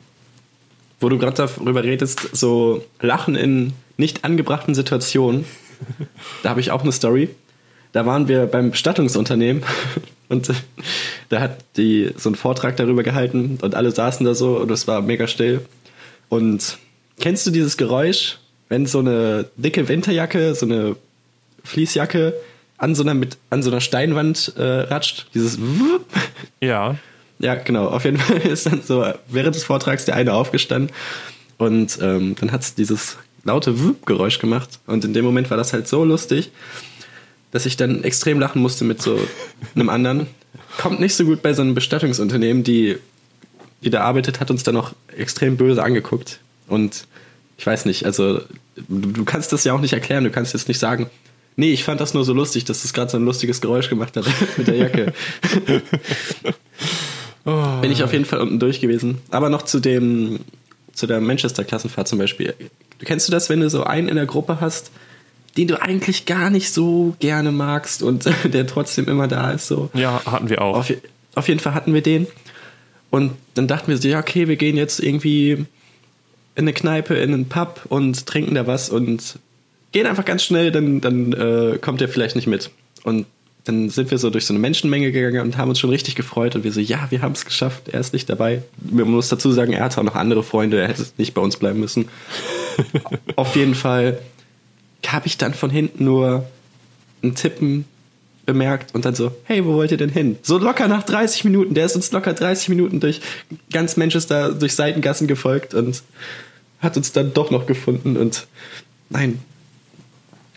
[1.01, 5.45] Wo du gerade darüber redest, so Lachen in nicht angebrachten Situationen.
[6.43, 7.31] da habe ich auch eine Story.
[7.93, 9.65] Da waren wir beim Bestattungsunternehmen
[10.29, 10.51] und
[11.29, 14.89] da hat die so einen Vortrag darüber gehalten und alle saßen da so und es
[14.89, 15.61] war mega still.
[16.29, 16.79] Und
[17.21, 18.39] kennst du dieses Geräusch,
[18.69, 20.97] wenn so eine dicke Winterjacke, so eine
[21.65, 22.35] Fließjacke
[22.79, 25.27] an so einer, mit, an so einer Steinwand äh, ratscht?
[25.35, 25.59] Dieses.
[26.61, 26.97] Ja.
[27.39, 27.89] Ja, genau.
[27.89, 30.95] Auf jeden Fall ist dann so während des Vortrags der eine aufgestanden
[31.59, 34.81] Und ähm, dann hat es dieses laute Wup-Geräusch gemacht.
[34.87, 36.51] Und in dem Moment war das halt so lustig,
[37.51, 39.19] dass ich dann extrem lachen musste mit so
[39.75, 40.27] einem anderen.
[40.79, 42.97] Kommt nicht so gut bei so einem Bestattungsunternehmen, die,
[43.83, 46.41] die da arbeitet, hat uns dann auch extrem böse angeguckt.
[46.69, 47.07] Und
[47.59, 48.41] ich weiß nicht, also
[48.89, 51.11] du, du kannst das ja auch nicht erklären, du kannst jetzt nicht sagen,
[51.57, 54.17] nee, ich fand das nur so lustig, dass das gerade so ein lustiges Geräusch gemacht
[54.17, 54.25] hat
[54.57, 55.13] mit der Jacke.
[57.45, 59.19] Bin ich auf jeden Fall unten durch gewesen.
[59.31, 60.39] Aber noch zu dem,
[60.93, 62.55] zu der Manchester-Klassenfahrt zum Beispiel.
[62.99, 64.93] Du kennst du das, wenn du so einen in der Gruppe hast,
[65.57, 69.67] den du eigentlich gar nicht so gerne magst und der trotzdem immer da ist?
[69.67, 69.91] So.
[69.95, 70.77] Ja, hatten wir auch.
[70.77, 70.93] Auf,
[71.35, 72.29] auf jeden Fall hatten wir den.
[73.11, 75.67] Und dann dachten wir so, ja, okay, wir gehen jetzt irgendwie
[76.55, 79.39] in eine Kneipe, in einen Pub und trinken da was und
[79.93, 82.71] gehen einfach ganz schnell, dann, dann äh, kommt er vielleicht nicht mit.
[83.05, 83.27] Und
[83.65, 86.57] dann sind wir so durch so eine Menschenmenge gegangen und haben uns schon richtig gefreut
[86.57, 88.63] und wir so, ja, wir haben es geschafft, er ist nicht dabei.
[88.81, 91.57] Man muss dazu sagen, er hatte auch noch andere Freunde, er hätte nicht bei uns
[91.57, 92.09] bleiben müssen.
[93.37, 94.19] Auf jeden Fall
[95.07, 96.47] habe ich dann von hinten nur
[97.23, 97.85] ein Tippen
[98.47, 100.39] bemerkt und dann so, hey, wo wollt ihr denn hin?
[100.43, 103.21] So locker nach 30 Minuten, der ist uns locker 30 Minuten durch
[103.71, 106.03] ganz Manchester, durch Seitengassen gefolgt und
[106.81, 108.49] hat uns dann doch noch gefunden und
[109.09, 109.39] nein,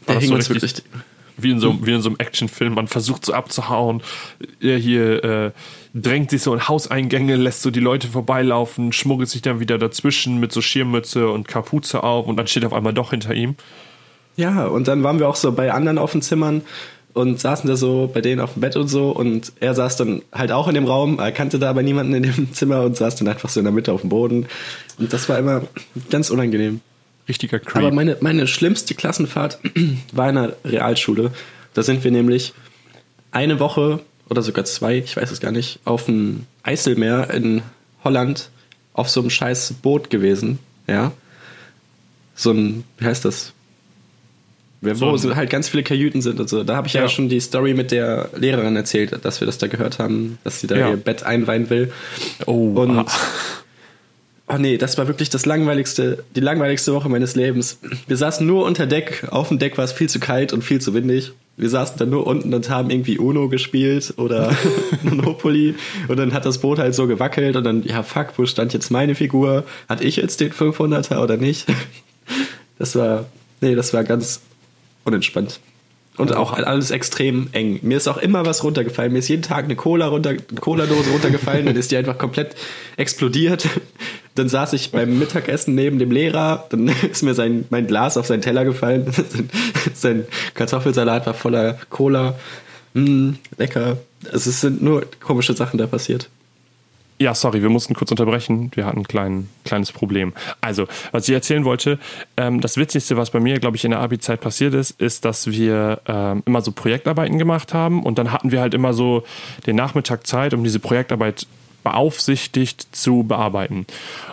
[0.08, 0.84] der das hing so uns richtig- wirklich
[1.38, 4.02] Wie in so, wie in so einem Actionfilm, man versucht so abzuhauen.
[4.62, 5.52] Er hier äh,
[5.94, 10.39] drängt sich so in Hauseingänge, lässt so die Leute vorbeilaufen, schmuggelt sich dann wieder dazwischen
[10.39, 13.56] mit so Schirmmütze und Kapuze auf und dann steht er auf einmal doch hinter ihm.
[14.38, 16.62] Ja, und dann waren wir auch so bei anderen auf den Zimmern
[17.13, 20.22] und saßen da so bei denen auf dem Bett und so und er saß dann
[20.34, 23.15] halt auch in dem Raum, er kannte da aber niemanden in dem Zimmer und saß
[23.18, 24.46] dann einfach so in der Mitte auf dem Boden
[25.00, 25.63] und das war immer
[26.10, 26.80] ganz unangenehm.
[27.28, 27.78] Richtiger Creep.
[27.78, 29.60] Aber meine, meine schlimmste Klassenfahrt
[30.12, 31.32] war in einer Realschule.
[31.74, 32.54] Da sind wir nämlich
[33.32, 37.62] eine Woche oder sogar zwei, ich weiß es gar nicht, auf dem Eiselmeer in
[38.04, 38.50] Holland
[38.94, 40.60] auf so einem scheiß Boot gewesen.
[40.88, 41.12] Ja.
[42.36, 43.52] So ein, wie heißt das?
[44.82, 46.64] Wo so halt ganz viele Kajüten sind und so.
[46.64, 47.02] Da habe ich ja.
[47.02, 47.10] Ja.
[47.10, 50.68] schon die Story mit der Lehrerin erzählt, dass wir das da gehört haben, dass sie
[50.68, 50.90] da Ja.
[50.92, 51.92] ihr Bett einweihen will.
[52.46, 53.06] oh, Und ah.
[54.48, 57.80] Oh nee, das war wirklich das langweiligste, die langweiligste Woche meines Lebens.
[58.08, 59.28] Wir saßen nur unter Deck.
[59.32, 61.32] Auf dem Deck war es viel zu kalt und viel zu windig.
[61.58, 64.56] Wir saßen dann nur unten und haben irgendwie Uno gespielt oder
[65.04, 65.74] Monopoly.
[66.08, 68.92] Und dann hat das Boot halt so gewackelt und dann, ja fuck, wo stand jetzt
[68.92, 69.64] meine Figur?
[69.90, 71.66] Hat ich jetzt den 500er oder nicht?
[72.78, 73.26] Das war,
[73.62, 74.42] nee, das war ganz
[75.06, 75.60] unentspannt.
[76.17, 77.80] Und auch alles extrem eng.
[77.82, 79.12] Mir ist auch immer was runtergefallen.
[79.12, 82.56] Mir ist jeden Tag eine Cola runter, eine Cola-Dose runtergefallen, dann ist die einfach komplett
[82.95, 83.67] explodiert.
[84.36, 88.28] Dann saß ich beim Mittagessen neben dem Lehrer, dann ist mir sein, mein Glas auf
[88.28, 89.12] seinen Teller gefallen.
[89.93, 92.36] sein Kartoffelsalat war voller Cola.
[92.93, 93.97] Mm, lecker.
[94.32, 96.30] Also es sind nur komische Sachen da passiert.
[97.17, 98.71] Ja, sorry, wir mussten kurz unterbrechen.
[98.75, 100.34] Wir hatten ein klein, kleines Problem.
[100.60, 101.97] Also, was ich erzählen wollte,
[102.36, 105.49] ähm, das Witzigste, was bei mir, glaube ich, in der Abi-Zeit passiert ist, ist, dass
[105.49, 109.23] wir ähm, immer so Projektarbeiten gemacht haben und dann hatten wir halt immer so
[109.65, 111.47] den Nachmittag Zeit, um diese Projektarbeit
[111.86, 113.86] beaufsichtigt zu bearbeiten.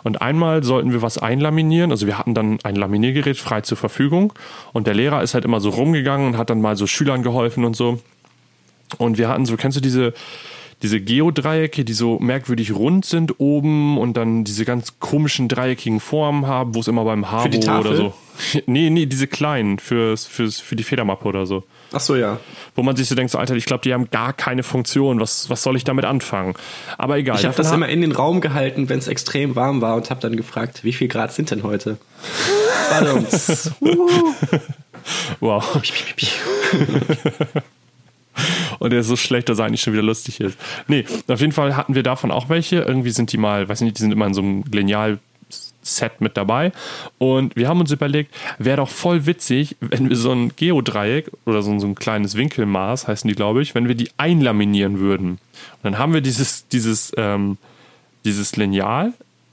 [0.03, 4.33] Und einmal sollten wir was einlaminieren, also wir hatten dann ein Laminiergerät frei zur Verfügung
[4.73, 7.65] und der Lehrer ist halt immer so rumgegangen und hat dann mal so Schülern geholfen
[7.65, 8.01] und so.
[8.99, 10.15] Und wir hatten so, kennst du diese,
[10.83, 16.47] diese Geodreiecke, die so merkwürdig rund sind oben und dann diese ganz komischen dreieckigen Formen
[16.47, 17.87] haben, wo es immer beim Habo die Tafel?
[17.87, 18.15] oder so.
[18.67, 21.63] Nee, nee, diese kleinen fürs, fürs, für die Federmappe oder so.
[21.93, 22.41] Ach so, ja.
[22.75, 25.21] Wo man sich so denkt, so, Alter, ich glaube, die haben gar keine Funktion.
[25.21, 26.55] Was, was soll ich damit anfangen?
[26.99, 27.39] Aber egal.
[27.39, 30.21] Ich habe das immer in den Raum gehalten, wenn es extrem warm war und habe
[30.21, 31.99] dann gefragt, wie viel Grad sind denn heute?
[32.91, 33.71] Badums.
[35.41, 35.81] Wow.
[38.79, 40.59] Und der ist so schlecht, dass er eigentlich schon wieder lustig ist.
[40.89, 42.81] Nee, auf jeden Fall hatten wir davon auch welche.
[42.81, 46.73] Irgendwie sind die mal, weiß nicht, die sind immer in so einem Lineal-Set mit dabei.
[47.19, 51.63] Und wir haben uns überlegt, wäre doch voll witzig, wenn wir so ein Geodreieck oder
[51.63, 55.31] so ein, so ein kleines Winkelmaß, heißen die, glaube ich, wenn wir die einlaminieren würden.
[55.31, 55.39] Und
[55.83, 57.59] dann haben wir dieses, dieses, ähm,
[58.25, 59.13] dieses Lineal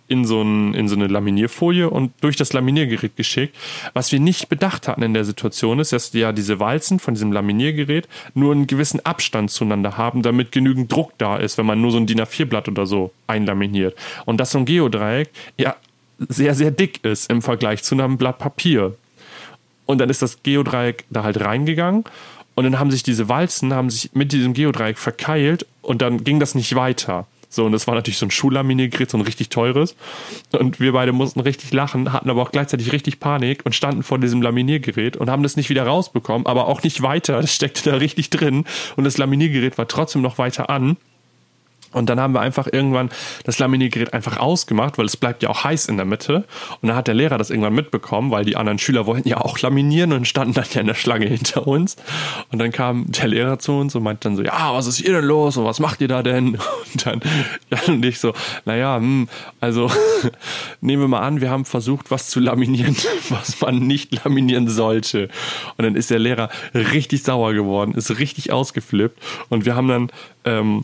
[0.10, 3.56] in so, ein, in so eine Laminierfolie und durch das Laminiergerät geschickt.
[3.94, 7.32] Was wir nicht bedacht hatten in der Situation ist, dass ja diese Walzen von diesem
[7.32, 11.92] Laminiergerät nur einen gewissen Abstand zueinander haben, damit genügend Druck da ist, wenn man nur
[11.92, 13.96] so ein DIN A4-Blatt oder so einlaminiert.
[14.26, 15.76] Und dass so ein Geodreieck ja
[16.28, 18.96] sehr, sehr dick ist im Vergleich zu einem Blatt Papier.
[19.86, 22.04] Und dann ist das Geodreieck da halt reingegangen
[22.60, 26.42] und dann haben sich diese Walzen haben sich mit diesem Geodreieck verkeilt und dann ging
[26.42, 27.26] das nicht weiter.
[27.50, 29.96] So, und das war natürlich so ein Schullaminiergerät, so ein richtig teures.
[30.52, 34.20] Und wir beide mussten richtig lachen, hatten aber auch gleichzeitig richtig Panik und standen vor
[34.20, 37.42] diesem Laminiergerät und haben das nicht wieder rausbekommen, aber auch nicht weiter.
[37.42, 40.98] Das steckte da richtig drin und das Laminiergerät war trotzdem noch weiter an.
[41.92, 43.10] Und dann haben wir einfach irgendwann
[43.44, 46.46] das Laminiergerät einfach ausgemacht, weil es bleibt ja auch heiß in der Mitte.
[46.82, 49.60] Und dann hat der Lehrer das irgendwann mitbekommen, weil die anderen Schüler wollten ja auch
[49.60, 51.96] laminieren und standen dann ja in der Schlange hinter uns.
[52.52, 55.14] Und dann kam der Lehrer zu uns und meinte dann so, ja, was ist hier
[55.14, 56.58] denn los und was macht ihr da denn?
[56.94, 57.22] Und dann
[57.70, 58.34] Jan und ich so,
[58.66, 59.28] naja, hm,
[59.60, 59.92] also
[60.82, 62.96] nehmen wir mal an, wir haben versucht, was zu laminieren,
[63.30, 65.30] was man nicht laminieren sollte.
[65.78, 70.12] Und dann ist der Lehrer richtig sauer geworden, ist richtig ausgeflippt und wir haben dann
[70.46, 70.84] ähm,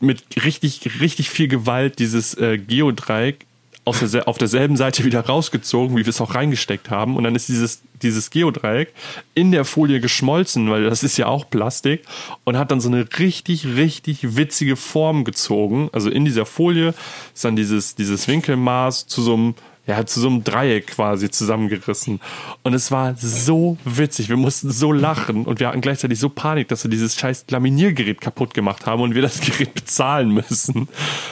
[0.00, 3.46] mit richtig, richtig viel Gewalt dieses äh, Geodreieck
[3.84, 7.16] aus der, auf derselben Seite wieder rausgezogen, wie wir es auch reingesteckt haben.
[7.16, 8.94] Und dann ist dieses, dieses Geodreieck
[9.34, 12.02] in der Folie geschmolzen, weil das ist ja auch Plastik
[12.44, 15.90] und hat dann so eine richtig, richtig witzige Form gezogen.
[15.92, 16.94] Also in dieser Folie
[17.34, 19.54] ist dann dieses, dieses Winkelmaß zu so einem
[19.86, 22.20] ja, zu so einem Dreieck quasi zusammengerissen.
[22.62, 24.28] Und es war so witzig.
[24.28, 28.20] Wir mussten so lachen und wir hatten gleichzeitig so Panik, dass wir dieses scheiß Laminiergerät
[28.20, 30.88] kaputt gemacht haben und wir das Gerät bezahlen müssen.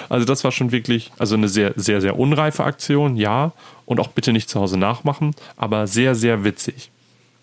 [0.08, 3.52] Also das war schon wirklich, also eine sehr, sehr, sehr unreife Aktion, ja.
[3.86, 6.90] Und auch bitte nicht zu Hause nachmachen, aber sehr, sehr witzig.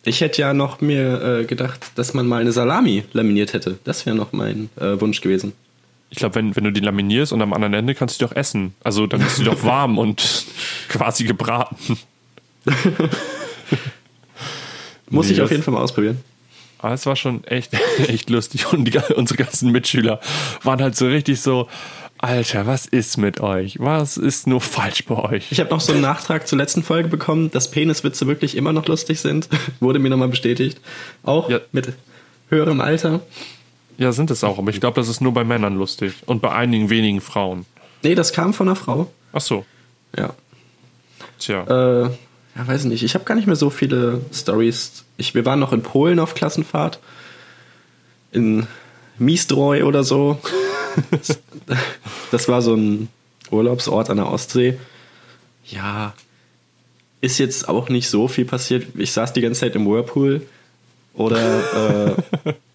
[0.06, 3.78] Ich hätte ja noch mir äh, gedacht, dass man mal eine Salami laminiert hätte.
[3.84, 5.54] Das wäre noch mein äh, Wunsch gewesen.
[6.12, 8.36] Ich glaube, wenn, wenn du die laminierst und am anderen Ende kannst du die doch
[8.36, 8.74] essen.
[8.84, 10.46] Also dann ist sie doch warm und
[10.90, 11.98] quasi gebraten.
[15.10, 16.20] Muss Nee, ich auf jeden Fall mal ausprobieren.
[16.80, 17.72] Aber es war schon echt,
[18.08, 18.72] echt lustig.
[18.72, 20.20] Und die, unsere ganzen Mitschüler
[20.64, 21.68] waren halt so richtig so,
[22.18, 23.80] Alter, was ist mit euch?
[23.80, 25.52] Was ist nur falsch bei euch?
[25.52, 28.88] Ich habe noch so einen Nachtrag zur letzten Folge bekommen, dass Peniswitze wirklich immer noch
[28.88, 29.48] lustig sind.
[29.80, 30.80] Wurde mir nochmal bestätigt.
[31.24, 31.60] Auch Ja.
[31.72, 31.94] mit
[32.50, 33.22] höherem Alter.
[34.00, 36.14] Ja, sind es auch, aber ich glaube, das ist nur bei Männern lustig.
[36.26, 37.66] Und bei einigen wenigen Frauen.
[38.02, 39.12] Nee, das kam von einer Frau.
[39.34, 39.66] Ach so.
[40.18, 40.34] Ja.
[41.38, 41.64] Tja.
[41.66, 42.04] Äh,
[42.56, 43.04] ja, weiß nicht.
[43.04, 45.04] Ich habe gar nicht mehr so viele Stories.
[45.18, 47.00] Ich, wir waren noch in Polen auf Klassenfahrt.
[48.32, 48.68] In
[49.18, 50.40] Mistroj oder so.
[52.32, 53.10] das war so ein
[53.52, 54.80] Urlaubsort an der Ostsee.
[55.66, 56.14] Ja,
[57.20, 58.88] ist jetzt auch nicht so viel passiert.
[58.98, 60.48] Ich saß die ganze Zeit im Whirlpool
[61.14, 62.54] oder äh,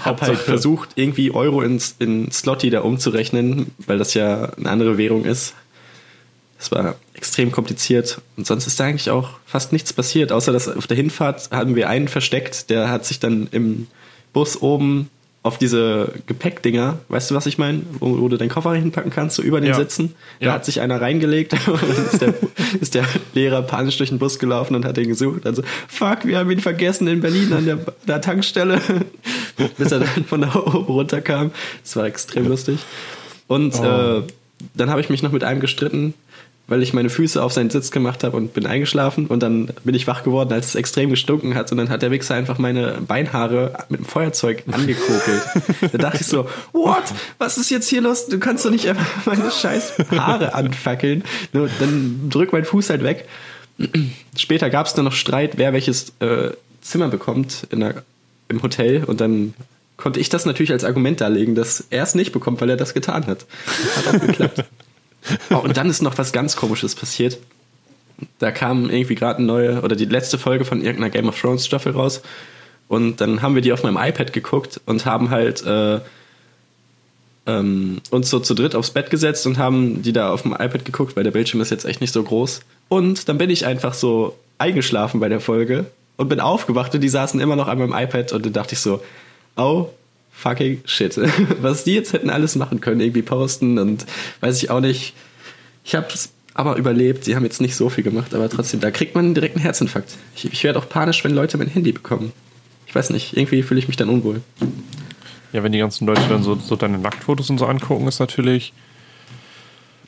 [0.00, 4.98] hab halt versucht, irgendwie Euro ins, in Slotty da umzurechnen, weil das ja eine andere
[4.98, 5.54] Währung ist.
[6.58, 10.68] Das war extrem kompliziert und sonst ist da eigentlich auch fast nichts passiert, außer dass
[10.68, 13.88] auf der Hinfahrt haben wir einen versteckt, der hat sich dann im
[14.32, 15.10] Bus oben
[15.44, 19.34] auf diese Gepäckdinger, weißt du, was ich meine, wo, wo du deinen Koffer hinpacken kannst,
[19.36, 19.74] so über den Ja.
[19.74, 20.52] Sitzen, da Ja.
[20.52, 22.34] hat sich einer reingelegt und ist der,
[22.80, 25.44] ist der Lehrer panisch durch den Bus gelaufen und hat ihn gesucht.
[25.44, 28.80] Also, fuck, wir haben ihn vergessen in Berlin an der, der Tankstelle,
[29.78, 31.50] bis er dann von da oben runterkam.
[31.82, 32.78] Das war extrem lustig.
[33.48, 33.84] Und Oh.
[33.84, 34.22] äh,
[34.74, 36.14] dann habe ich mich noch mit einem gestritten,
[36.72, 39.94] weil ich meine Füße auf seinen Sitz gemacht habe und bin eingeschlafen und dann bin
[39.94, 42.96] ich wach geworden, als es extrem gestunken hat und dann hat der Wichser einfach meine
[43.06, 45.42] Beinhaare mit dem Feuerzeug angekokelt.
[45.92, 47.02] da dachte ich so, what?
[47.36, 48.26] Was ist jetzt hier los?
[48.26, 51.24] Du kannst doch nicht einfach meine scheiß Haare anfackeln.
[51.52, 53.28] Nur dann drück meinen Fuß halt weg.
[54.38, 58.02] Später gab es dann noch Streit, wer welches äh, Zimmer bekommt in der,
[58.48, 59.52] im Hotel und dann
[59.98, 62.94] konnte ich das natürlich als Argument darlegen, dass er es nicht bekommt, weil er das
[62.94, 63.44] getan hat.
[63.94, 64.64] Hat auch geklappt.
[65.50, 67.38] Oh, und dann ist noch was ganz Komisches passiert.
[68.38, 71.66] Da kam irgendwie gerade eine neue oder die letzte Folge von irgendeiner Game of Thrones
[71.66, 72.22] Staffel raus.
[72.88, 76.00] Und dann haben wir die auf meinem iPad geguckt und haben halt äh,
[77.46, 80.84] ähm, uns so zu dritt aufs Bett gesetzt und haben die da auf dem iPad
[80.84, 82.60] geguckt, weil der Bildschirm ist jetzt echt nicht so groß.
[82.88, 87.08] Und dann bin ich einfach so eingeschlafen bei der Folge und bin aufgewacht und die
[87.08, 89.02] saßen immer noch an meinem iPad und dann dachte ich so,
[89.56, 89.88] oh
[90.42, 91.18] fucking shit.
[91.62, 94.04] Was die jetzt hätten alles machen können, irgendwie posten und
[94.40, 95.14] weiß ich auch nicht.
[95.84, 97.24] Ich hab's aber überlebt.
[97.24, 100.16] Sie haben jetzt nicht so viel gemacht, aber trotzdem, da kriegt man direkt einen Herzinfarkt.
[100.36, 102.32] Ich, ich werde auch panisch, wenn Leute mein Handy bekommen.
[102.86, 104.42] Ich weiß nicht, irgendwie fühle ich mich dann unwohl.
[105.52, 108.72] Ja, wenn die ganzen Leute dann so, so deine Nacktfotos und so angucken, ist natürlich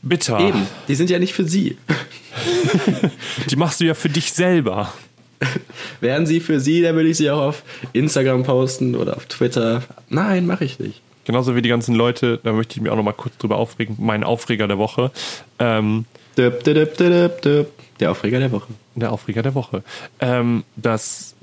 [0.03, 0.39] bitter.
[0.41, 1.79] Eben, die sind ja nicht für sie.
[3.49, 4.93] Die machst du ja für dich selber.
[6.01, 9.83] Wären sie für sie, dann würde ich sie auch auf Instagram posten oder auf Twitter.
[10.09, 11.01] Nein, mache ich nicht.
[11.25, 13.97] Genauso wie die ganzen Leute, da möchte ich mich auch noch mal kurz drüber aufregen,
[13.99, 15.11] mein Aufreger der Woche.
[15.59, 16.05] Ähm,
[16.37, 17.69] düpp, düpp, düpp.
[18.01, 18.73] Der Aufreger der Woche.
[18.95, 19.83] der Aufreger der Woche.
[20.21, 21.35] Ähm, dass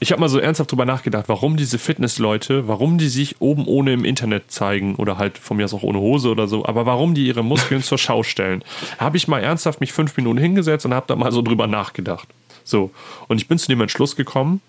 [0.00, 3.92] ich habe mal so ernsthaft drüber nachgedacht, warum diese Fitnessleute, warum die sich oben ohne
[3.92, 7.14] im Internet zeigen oder halt von mir aus auch ohne Hose oder so, aber warum
[7.14, 8.62] die ihre Muskeln zur Schau stellen.
[8.98, 12.28] Habe ich mal ernsthaft mich fünf Minuten hingesetzt und habe da mal so drüber nachgedacht.
[12.68, 12.90] So
[13.28, 14.60] und ich bin zu dem Entschluss gekommen,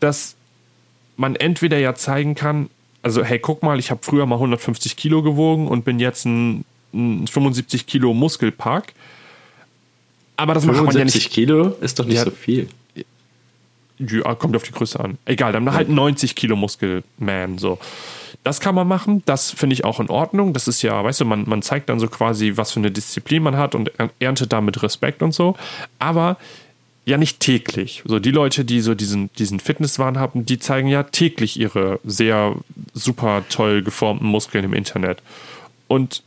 [0.00, 0.36] dass
[1.16, 2.68] man entweder ja zeigen kann,
[3.02, 6.64] also hey, guck mal, ich habe früher mal 150 Kilo gewogen und bin jetzt ein,
[6.92, 8.92] ein 75 Kilo Muskelpack.
[10.36, 12.24] Aber das macht man ja nicht 75 Kilo ist doch nicht Ja.
[12.24, 12.68] so viel.
[13.98, 15.18] ja, kommt auf die Größe an.
[15.24, 17.58] Egal, dann halt 90 Kilo Muskelman.
[17.58, 17.78] So.
[18.46, 20.52] Das kann man machen, das finde ich auch in Ordnung.
[20.52, 23.42] Das ist ja, weißt du, man, man zeigt dann so quasi, was für eine Disziplin
[23.42, 25.56] man hat und erntet damit Respekt und so.
[25.98, 26.36] Aber
[27.06, 28.04] ja nicht täglich.
[28.06, 32.54] So die Leute, die so diesen, diesen Fitnesswahn haben, die zeigen ja täglich ihre sehr
[32.94, 35.24] super toll geformten Muskeln im Internet.
[35.88, 36.22] Und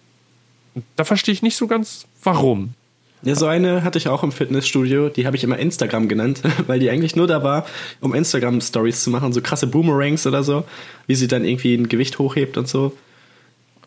[0.98, 2.74] da verstehe ich nicht so ganz, warum.
[3.22, 6.80] Ja, so eine hatte ich auch im Fitnessstudio, die habe ich immer Instagram genannt, weil
[6.80, 7.66] die eigentlich nur da war,
[8.00, 10.64] um Instagram-Stories zu machen, so krasse Boomerangs oder so,
[11.08, 12.94] wie sie dann irgendwie ein Gewicht hochhebt und so.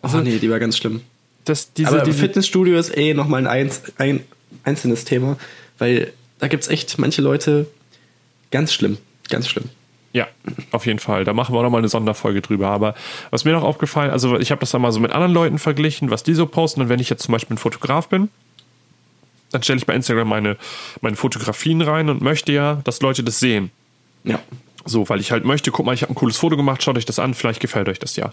[0.02, 1.00] Oh also, nee, die war ganz schlimm.
[1.44, 4.20] Das, diese, Aber diese, Fitnessstudio ist eh nochmal ein, ein
[4.64, 5.38] einzelnes Thema,
[5.78, 7.66] weil da gibt es echt manche Leute
[8.50, 9.64] ganz schlimm, ganz schlimm.
[10.12, 10.28] Ja,
[10.72, 11.24] auf jeden Fall.
[11.24, 12.68] Da machen wir auch nochmal eine Sonderfolge drüber.
[12.68, 12.94] Aber
[13.30, 16.10] was mir noch aufgefallen, also ich habe das dann mal so mit anderen Leuten verglichen,
[16.10, 16.82] was die so posten.
[16.82, 18.28] Und wenn ich jetzt zum Beispiel ein Fotograf bin,
[19.52, 20.56] dann stelle ich bei Instagram meine,
[21.00, 23.70] meine Fotografien rein und möchte ja, dass Leute das sehen.
[24.24, 24.40] Ja.
[24.84, 27.04] So, weil ich halt möchte, guck mal, ich habe ein cooles Foto gemacht, schaut euch
[27.04, 28.32] das an, vielleicht gefällt euch das ja.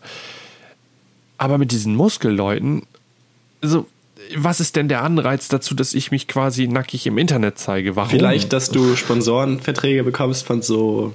[1.38, 2.84] Aber mit diesen Muskelleuten,
[3.62, 3.88] so,
[4.36, 7.95] was ist denn der Anreiz dazu, dass ich mich quasi nackig im Internet zeige?
[7.95, 8.10] Warum?
[8.10, 11.13] Vielleicht, dass du Sponsorenverträge bekommst von so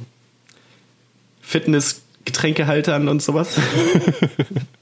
[1.42, 3.58] Fitness-Getränkehaltern und sowas.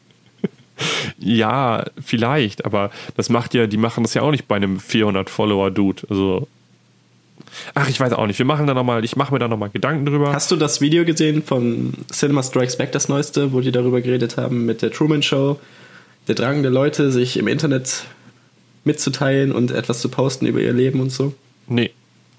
[1.18, 5.30] Ja, vielleicht, aber das macht ja, die machen das ja auch nicht bei einem 400
[5.30, 6.02] Follower Dude.
[6.08, 6.48] Also
[7.74, 8.38] Ach, ich weiß auch nicht.
[8.38, 10.32] Wir machen da noch mal, ich mache mir da nochmal Gedanken drüber.
[10.32, 14.36] Hast du das Video gesehen von Cinema Strikes Back, das neueste, wo die darüber geredet
[14.36, 15.58] haben mit der Truman Show?
[16.28, 18.04] Der Drang der Leute, sich im Internet
[18.84, 21.34] mitzuteilen und etwas zu posten über ihr Leben und so?
[21.66, 21.90] Nee.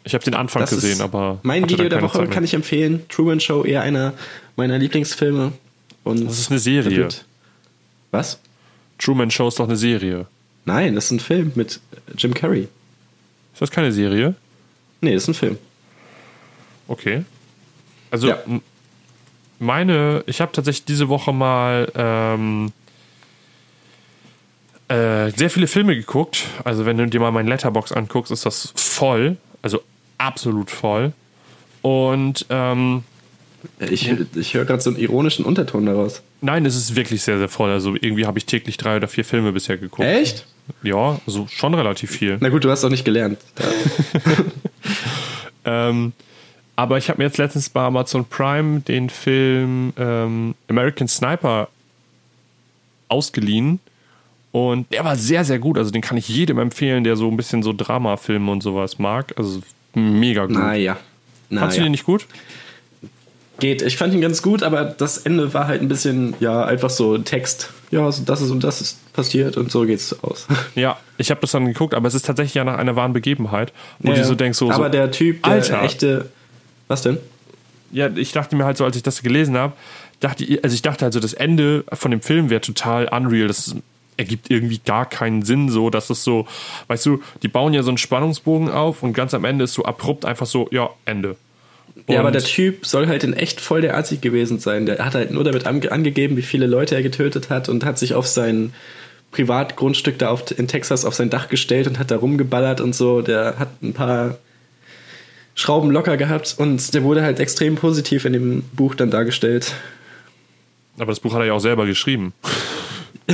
[0.06, 1.40] Ich habe den Anfang Das gesehen, aber.
[1.44, 3.04] Mein Video der Woche kann ich empfehlen.
[3.08, 4.14] Truman Show, eher einer
[4.56, 5.54] meiner Lieblingsfilme.
[6.04, 6.98] Und Das ist eine Serie.
[6.98, 7.26] wird-
[8.14, 8.40] Was?
[9.00, 10.28] Truman Show ist doch eine Serie.
[10.66, 11.80] Nein, das ist ein Film mit
[12.18, 12.70] Jim Carrey.
[13.54, 14.36] Ist das keine Serie?
[15.02, 15.58] Nee, das ist ein Film.
[16.88, 17.26] Okay.
[18.12, 18.38] Also Ja.
[19.60, 22.72] meine, ich habe tatsächlich diese Woche mal ähm,
[24.90, 26.44] äh, sehr viele Filme geguckt.
[26.64, 29.38] Also wenn du dir mal mein Letterbox anguckst, ist das voll.
[29.62, 29.82] Also
[30.18, 31.14] absolut voll.
[31.82, 33.04] Und ähm,
[33.90, 36.22] Ich, ich höre gerade so einen ironischen Unterton daraus.
[36.42, 37.72] nein, es ist wirklich sehr, sehr voll.
[37.72, 40.08] Also irgendwie habe ich täglich drei oder vier Filme bisher geguckt.
[40.08, 40.46] Echt?
[40.82, 42.38] Ja, also schon relativ viel.
[42.40, 43.40] Na gut, du hast auch nicht gelernt.
[45.66, 46.14] Ähm,
[46.76, 51.70] aber ich habe mir jetzt letztens bei Amazon Prime den Film ähm, American Sniper
[53.08, 53.80] ausgeliehen.
[54.52, 55.78] Und der war sehr, sehr gut.
[55.78, 59.34] Also den kann ich jedem empfehlen, der so ein bisschen so Dramafilme und sowas mag.
[59.38, 59.62] Also
[59.94, 60.58] mega gut.
[60.58, 60.98] Naja.
[61.50, 62.26] Fandst du den nicht gut?
[63.64, 63.82] Geht.
[63.82, 67.18] Ich fand ihn ganz gut, aber das Ende war halt ein bisschen, ja, einfach so
[67.18, 67.70] Text.
[67.92, 70.48] Ja, so das ist und das ist passiert und so geht's aus.
[70.76, 73.72] Ja, ich habe das dann geguckt, aber es ist tatsächlich ja nach einer wahren Begebenheit.
[74.00, 75.82] Wo Ja, du so denkst, so, aber so der Typ, der Alter.
[75.84, 76.30] echte.
[76.88, 77.18] Was denn?
[77.92, 79.74] ja, ich dachte mir halt so, als ich das gelesen habe,
[80.20, 83.48] dachte ich, also ich dachte halt so, das Ende von dem Film wäre total unreal.
[83.48, 83.76] Das
[84.18, 86.48] ergibt irgendwie gar keinen Sinn so, dass es so,
[86.88, 89.86] weißt du, die bauen ja so einen Spannungsbogen auf und ganz am Ende ist so
[89.86, 91.36] abrupt einfach so, ja, Ende.
[92.08, 94.86] Ja, aber Und- der Typ soll halt in echt voll der Assi gewesen sein.
[94.86, 97.98] Der hat halt nur damit ange angegeben, wie viele Leute er getötet hat und hat
[97.98, 98.74] sich auf sein
[99.32, 103.22] Privatgrundstück da auf, in Texas auf sein Dach gestellt und hat da rumgeballert und so.
[103.22, 104.38] Der hat ein paar
[105.56, 109.74] Schrauben locker gehabt und der wurde halt extrem positiv in dem Buch dann dargestellt.
[110.98, 112.34] Aber das Buch hat er ja auch selber geschrieben.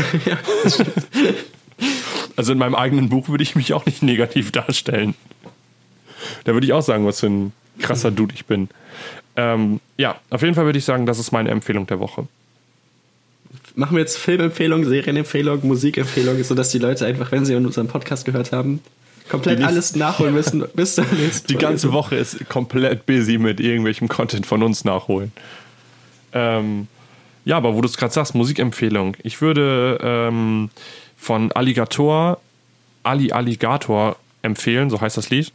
[2.35, 5.15] also in meinem eigenen Buch würde ich mich auch nicht negativ darstellen.
[6.43, 8.69] Da würde ich auch sagen, was für ein krasser Dude ich bin.
[9.35, 12.27] Ähm, ja, auf jeden Fall würde ich sagen, das ist meine Empfehlung der Woche.
[13.75, 18.51] Machen wir jetzt Filmempfehlung, Serienempfehlung, Musikempfehlung, sodass die Leute einfach, wenn sie unseren Podcast gehört
[18.51, 18.81] haben,
[19.29, 24.07] komplett alles nachholen müssen bis zur nächsten Die ganze Woche ist komplett busy mit irgendwelchem
[24.07, 25.31] Content von uns nachholen.
[26.33, 26.87] Ähm,
[27.45, 29.15] ja, aber wo du es gerade sagst, Musikempfehlung.
[29.23, 30.69] Ich würde ähm,
[31.17, 32.39] von Alligator,
[33.03, 35.51] Ali Alligator empfehlen, so heißt das Lied.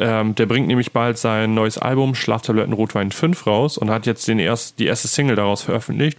[0.00, 4.28] Ähm, der bringt nämlich bald sein neues Album Schlaftabletten Rotwein 5 raus und hat jetzt
[4.28, 6.18] den erst, die erste Single daraus veröffentlicht.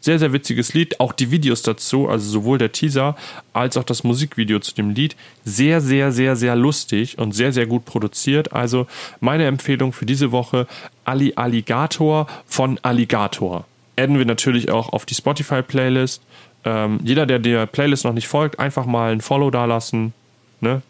[0.00, 1.00] Sehr, sehr witziges Lied.
[1.00, 3.16] Auch die Videos dazu, also sowohl der Teaser
[3.52, 5.16] als auch das Musikvideo zu dem Lied.
[5.44, 8.52] Sehr, sehr, sehr, sehr lustig und sehr, sehr gut produziert.
[8.52, 8.86] Also
[9.18, 10.68] meine Empfehlung für diese Woche:
[11.04, 13.64] Ali Alligator von Alligator.
[13.98, 16.22] Adden wir natürlich auch auf die Spotify-Playlist.
[16.64, 20.12] Ähm, jeder, der der Playlist noch nicht folgt, einfach mal ein Follow dalassen.
[20.60, 20.82] Ne?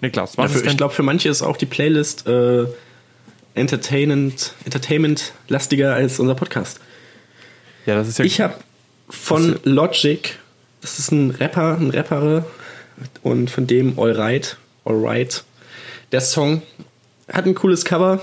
[0.00, 2.66] Niklas, Ja, was für, ist denn ich glaube, für manche ist auch die Playlist äh,
[3.54, 6.80] entertainment, entertainment-lastiger als unser Podcast.
[7.86, 8.24] Ja, das ist ja.
[8.24, 8.54] Ich habe
[9.08, 10.38] von Logic,
[10.80, 12.44] das ist ein Rapper, ein Rappere
[13.22, 15.44] und von dem Alright, Alright.
[16.12, 16.62] Der Song
[17.30, 18.20] hat ein cooles Cover,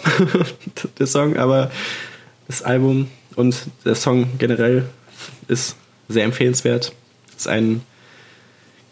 [0.99, 1.71] der Song, aber
[2.47, 4.85] das Album und der Song generell
[5.47, 5.75] ist
[6.07, 6.93] sehr empfehlenswert.
[7.35, 7.81] Ist ein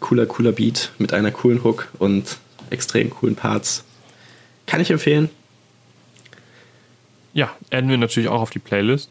[0.00, 2.38] cooler, cooler Beat mit einer coolen Hook und
[2.70, 3.84] extrem coolen Parts.
[4.66, 5.30] Kann ich empfehlen.
[7.32, 9.10] Ja, adden wir natürlich auch auf die Playlist.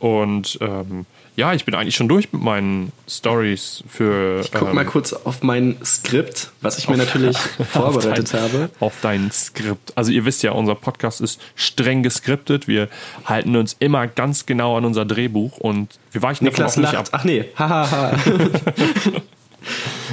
[0.00, 4.40] Und ähm, ja, ich bin eigentlich schon durch mit meinen Stories für.
[4.40, 7.36] Ich guck ähm, mal kurz auf mein Skript, was ich mir natürlich
[7.70, 8.70] vorbereitet dein, habe.
[8.80, 9.96] Auf dein Skript.
[9.96, 12.66] Also ihr wisst ja, unser Podcast ist streng geskriptet.
[12.66, 12.88] Wir
[13.24, 17.04] halten uns immer ganz genau an unser Drehbuch und wir weichen Niklas davon auch lacht.
[17.04, 17.20] nicht ab.
[17.20, 18.18] Ach nee, hahaha.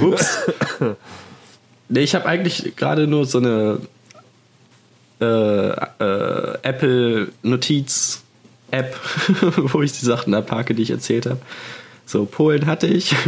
[0.00, 0.38] Ups.
[1.88, 3.80] nee, ich habe eigentlich gerade nur so eine
[5.20, 8.22] äh, äh, Apple Notiz
[8.70, 8.98] App,
[9.56, 11.40] wo ich die Sachen abhake, die ich erzählt habe.
[12.06, 13.14] So, Polen hatte ich.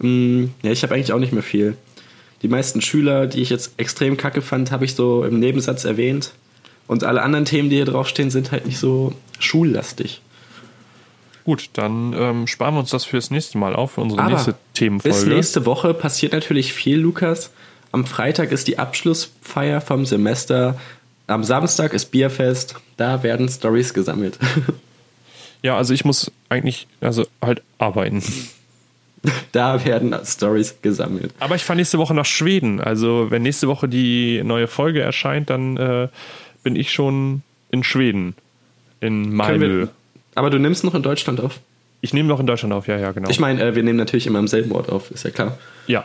[0.00, 1.76] Mm, ja, ich habe eigentlich auch nicht mehr viel.
[2.42, 6.34] Die meisten Schüler, die ich jetzt extrem kacke fand, habe ich so im Nebensatz erwähnt.
[6.86, 10.20] Und alle anderen Themen, die hier draufstehen, sind halt nicht so schullastig.
[11.48, 14.54] Gut, dann ähm, sparen wir uns das fürs nächste Mal auf, für unsere Aber nächste
[14.74, 15.16] Themenfolge.
[15.16, 17.52] Bis nächste Woche passiert natürlich viel, Lukas.
[17.90, 20.78] Am Freitag ist die Abschlussfeier vom Semester.
[21.26, 22.74] Am Samstag ist Bierfest.
[22.98, 24.38] Da werden Stories gesammelt.
[25.62, 28.22] Ja, also ich muss eigentlich, also halt arbeiten.
[29.52, 31.32] da werden Stories gesammelt.
[31.40, 32.80] Aber ich fahre nächste Woche nach Schweden.
[32.80, 36.08] Also wenn nächste Woche die neue Folge erscheint, dann äh,
[36.62, 37.42] bin ich schon
[37.72, 38.36] in Schweden.
[39.00, 39.88] In Malmö.
[40.38, 41.60] Aber du nimmst noch in Deutschland auf.
[42.00, 43.28] Ich nehme noch in Deutschland auf, ja, ja, genau.
[43.28, 45.58] Ich meine, äh, wir nehmen natürlich immer am selben Ort auf, ist ja klar.
[45.86, 46.04] ja,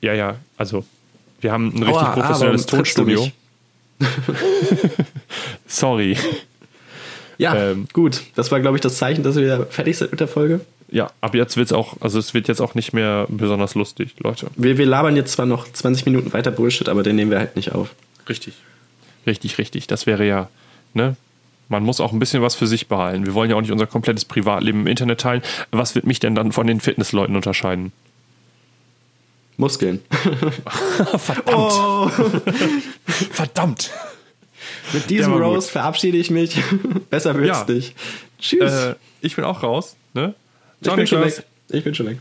[0.00, 0.36] ja, ja.
[0.56, 0.84] Also
[1.40, 3.30] wir haben ein richtig Aua, ah, professionelles Tonstudio.
[5.66, 6.16] Sorry.
[7.38, 7.86] Ja, Ähm.
[7.92, 8.22] gut.
[8.34, 10.60] Das war, glaube ich, das Zeichen, dass wir fertig sind mit der Folge.
[10.90, 14.48] Ja, ab jetzt wird's auch, also es wird jetzt auch nicht mehr besonders lustig, Leute.
[14.56, 17.56] Wir, wir labern jetzt zwar noch 20 Minuten weiter Bullshit, aber den nehmen wir halt
[17.56, 17.94] nicht auf.
[18.28, 18.54] Richtig.
[19.26, 19.86] Richtig, richtig.
[19.86, 20.48] Das wäre ja,
[20.92, 21.16] ne?
[21.70, 23.24] Man muss auch ein bisschen was für sich behalten.
[23.26, 25.40] Wir wollen ja auch nicht unser komplettes Privatleben im Internet teilen.
[25.70, 27.92] Was wird mich denn dann von den Fitnessleuten unterscheiden?
[29.56, 30.02] Muskeln.
[31.16, 32.12] Verdammt.
[33.30, 33.90] Verdammt.
[34.92, 35.64] Mit diesem war gut.
[35.64, 36.60] Verabschiede ich mich.
[37.10, 37.72] Besser wird's Ja.
[37.72, 37.94] nicht.
[38.40, 38.72] Tschüss.
[38.72, 40.34] Äh, ich bin auch raus, ne?
[40.80, 41.44] ich bin schon weg.
[41.68, 42.18] Ich bin schon weg.